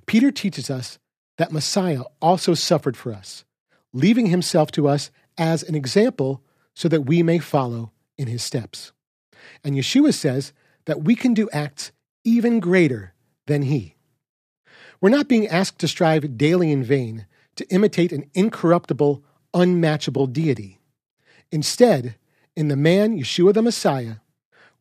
Peter 0.07 0.31
teaches 0.31 0.71
us 0.71 0.99
that 1.39 1.53
Messiah 1.53 2.03
also 2.21 2.55
suffered 2.55 2.97
for 2.97 3.13
us, 3.13 3.45
leaving 3.93 4.27
himself 4.27 4.71
to 4.73 4.89
us 4.89 5.11
as 5.39 5.63
an 5.63 5.75
example 5.75 6.43
so 6.75 6.89
that 6.89 7.03
we 7.03 7.23
may 7.23 7.39
follow 7.39 7.93
in 8.19 8.29
his 8.29 8.43
steps. 8.43 8.93
And 9.65 9.75
Yeshua 9.75 10.15
says 10.15 10.53
that 10.85 11.03
we 11.03 11.15
can 11.15 11.35
do 11.35 11.49
acts 11.53 11.93
even 12.25 12.61
greater 12.61 13.15
than 13.47 13.63
he. 13.63 13.97
We're 15.01 15.11
not 15.11 15.29
being 15.29 15.49
asked 15.49 15.79
to 15.81 15.89
strive 15.89 16.39
daily 16.39 16.71
in 16.71 16.85
vain 16.85 17.27
to 17.57 17.69
imitate 17.69 18.13
an 18.13 18.31
incorruptible, 18.35 19.25
unmatchable 19.53 20.27
deity. 20.29 20.79
Instead, 21.51 22.15
in 22.57 22.69
the 22.69 22.77
man 22.77 23.19
Yeshua 23.19 23.53
the 23.53 23.63
Messiah, 23.63 24.17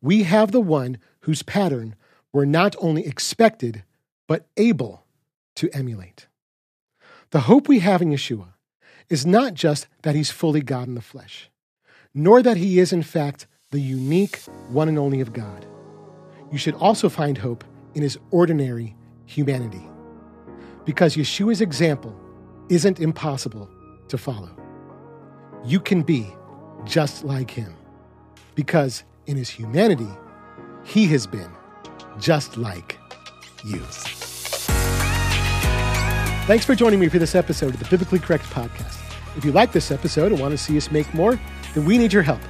we 0.00 0.22
have 0.22 0.52
the 0.52 0.60
one 0.60 0.98
whose 1.20 1.42
pattern 1.42 1.94
we're 2.32 2.44
not 2.44 2.74
only 2.78 3.06
expected, 3.06 3.84
but 4.26 4.46
able 4.56 5.01
to 5.56 5.70
emulate. 5.72 6.28
The 7.30 7.40
hope 7.40 7.68
we 7.68 7.78
have 7.80 8.02
in 8.02 8.10
Yeshua 8.10 8.54
is 9.08 9.26
not 9.26 9.54
just 9.54 9.86
that 10.02 10.14
he's 10.14 10.30
fully 10.30 10.60
God 10.60 10.88
in 10.88 10.94
the 10.94 11.00
flesh, 11.00 11.50
nor 12.14 12.42
that 12.42 12.56
he 12.56 12.78
is, 12.78 12.92
in 12.92 13.02
fact, 13.02 13.46
the 13.70 13.80
unique 13.80 14.40
one 14.68 14.88
and 14.88 14.98
only 14.98 15.20
of 15.20 15.32
God. 15.32 15.66
You 16.50 16.58
should 16.58 16.74
also 16.74 17.08
find 17.08 17.38
hope 17.38 17.64
in 17.94 18.02
his 18.02 18.18
ordinary 18.30 18.94
humanity 19.24 19.82
because 20.84 21.16
Yeshua's 21.16 21.60
example 21.60 22.14
isn't 22.68 23.00
impossible 23.00 23.68
to 24.08 24.18
follow. 24.18 24.50
You 25.64 25.80
can 25.80 26.02
be 26.02 26.26
just 26.84 27.24
like 27.24 27.50
him 27.50 27.74
because 28.54 29.04
in 29.26 29.36
his 29.36 29.48
humanity, 29.48 30.08
he 30.84 31.06
has 31.06 31.26
been 31.26 31.50
just 32.18 32.56
like 32.56 32.98
you. 33.64 33.80
Thanks 36.46 36.64
for 36.64 36.74
joining 36.74 36.98
me 36.98 37.08
for 37.08 37.20
this 37.20 37.36
episode 37.36 37.72
of 37.72 37.78
the 37.78 37.84
Biblically 37.84 38.18
Correct 38.18 38.44
Podcast. 38.46 38.98
If 39.36 39.44
you 39.44 39.52
like 39.52 39.70
this 39.70 39.92
episode 39.92 40.32
and 40.32 40.40
want 40.40 40.50
to 40.50 40.58
see 40.58 40.76
us 40.76 40.90
make 40.90 41.14
more, 41.14 41.38
then 41.72 41.84
we 41.84 41.96
need 41.96 42.12
your 42.12 42.24
help. 42.24 42.40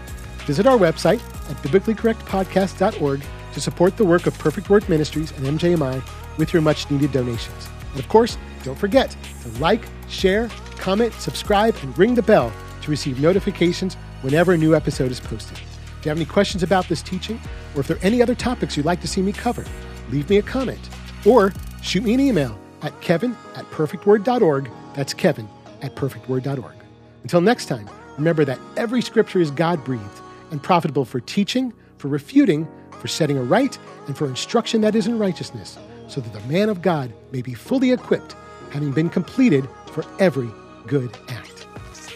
Visit 0.46 0.66
our 0.66 0.78
website 0.78 1.20
at 1.50 1.56
biblicallycorrectpodcast.org 1.58 3.22
to 3.52 3.60
support 3.60 3.98
the 3.98 4.04
work 4.06 4.26
of 4.26 4.38
Perfect 4.38 4.70
Word 4.70 4.88
Ministries 4.88 5.30
and 5.32 5.44
MJMI 5.44 6.02
with 6.38 6.54
your 6.54 6.62
much 6.62 6.90
needed 6.90 7.12
donations. 7.12 7.68
And 7.90 8.00
of 8.00 8.08
course, 8.08 8.38
don't 8.62 8.78
forget 8.78 9.14
to 9.42 9.60
like, 9.60 9.84
share, 10.08 10.48
comment, 10.78 11.12
subscribe, 11.12 11.76
and 11.82 11.96
ring 11.98 12.14
the 12.14 12.22
bell 12.22 12.50
to 12.80 12.90
receive 12.90 13.20
notifications 13.20 13.96
whenever 14.22 14.54
a 14.54 14.58
new 14.58 14.74
episode 14.74 15.10
is 15.10 15.20
posted. 15.20 15.58
If 15.58 16.06
you 16.06 16.08
have 16.08 16.16
any 16.16 16.24
questions 16.24 16.62
about 16.62 16.88
this 16.88 17.02
teaching, 17.02 17.38
or 17.74 17.82
if 17.82 17.88
there 17.88 17.98
are 17.98 18.04
any 18.04 18.22
other 18.22 18.34
topics 18.34 18.74
you'd 18.74 18.86
like 18.86 19.02
to 19.02 19.08
see 19.08 19.20
me 19.20 19.32
cover, 19.32 19.66
leave 20.08 20.30
me 20.30 20.38
a 20.38 20.42
comment 20.42 20.88
or 21.26 21.52
shoot 21.82 22.02
me 22.02 22.14
an 22.14 22.20
email 22.20 22.61
at 22.82 23.00
kevin 23.00 23.36
at 23.54 23.64
perfectword.org. 23.70 24.70
That's 24.94 25.14
kevin 25.14 25.48
at 25.80 25.94
perfectword.org. 25.94 26.74
Until 27.22 27.40
next 27.40 27.66
time, 27.66 27.88
remember 28.16 28.44
that 28.44 28.58
every 28.76 29.02
scripture 29.02 29.40
is 29.40 29.50
God 29.50 29.84
breathed 29.84 30.20
and 30.50 30.62
profitable 30.62 31.04
for 31.04 31.20
teaching, 31.20 31.72
for 31.98 32.08
refuting, 32.08 32.68
for 33.00 33.08
setting 33.08 33.38
a 33.38 33.42
right, 33.42 33.76
and 34.06 34.16
for 34.16 34.26
instruction 34.26 34.80
that 34.82 34.94
is 34.94 35.06
in 35.06 35.18
righteousness 35.18 35.78
so 36.08 36.20
that 36.20 36.32
the 36.32 36.52
man 36.52 36.68
of 36.68 36.82
God 36.82 37.12
may 37.32 37.40
be 37.40 37.54
fully 37.54 37.90
equipped, 37.90 38.36
having 38.70 38.92
been 38.92 39.08
completed 39.08 39.68
for 39.86 40.04
every 40.18 40.50
good 40.86 41.16
act. 41.28 41.66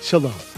Shalom. 0.02 0.56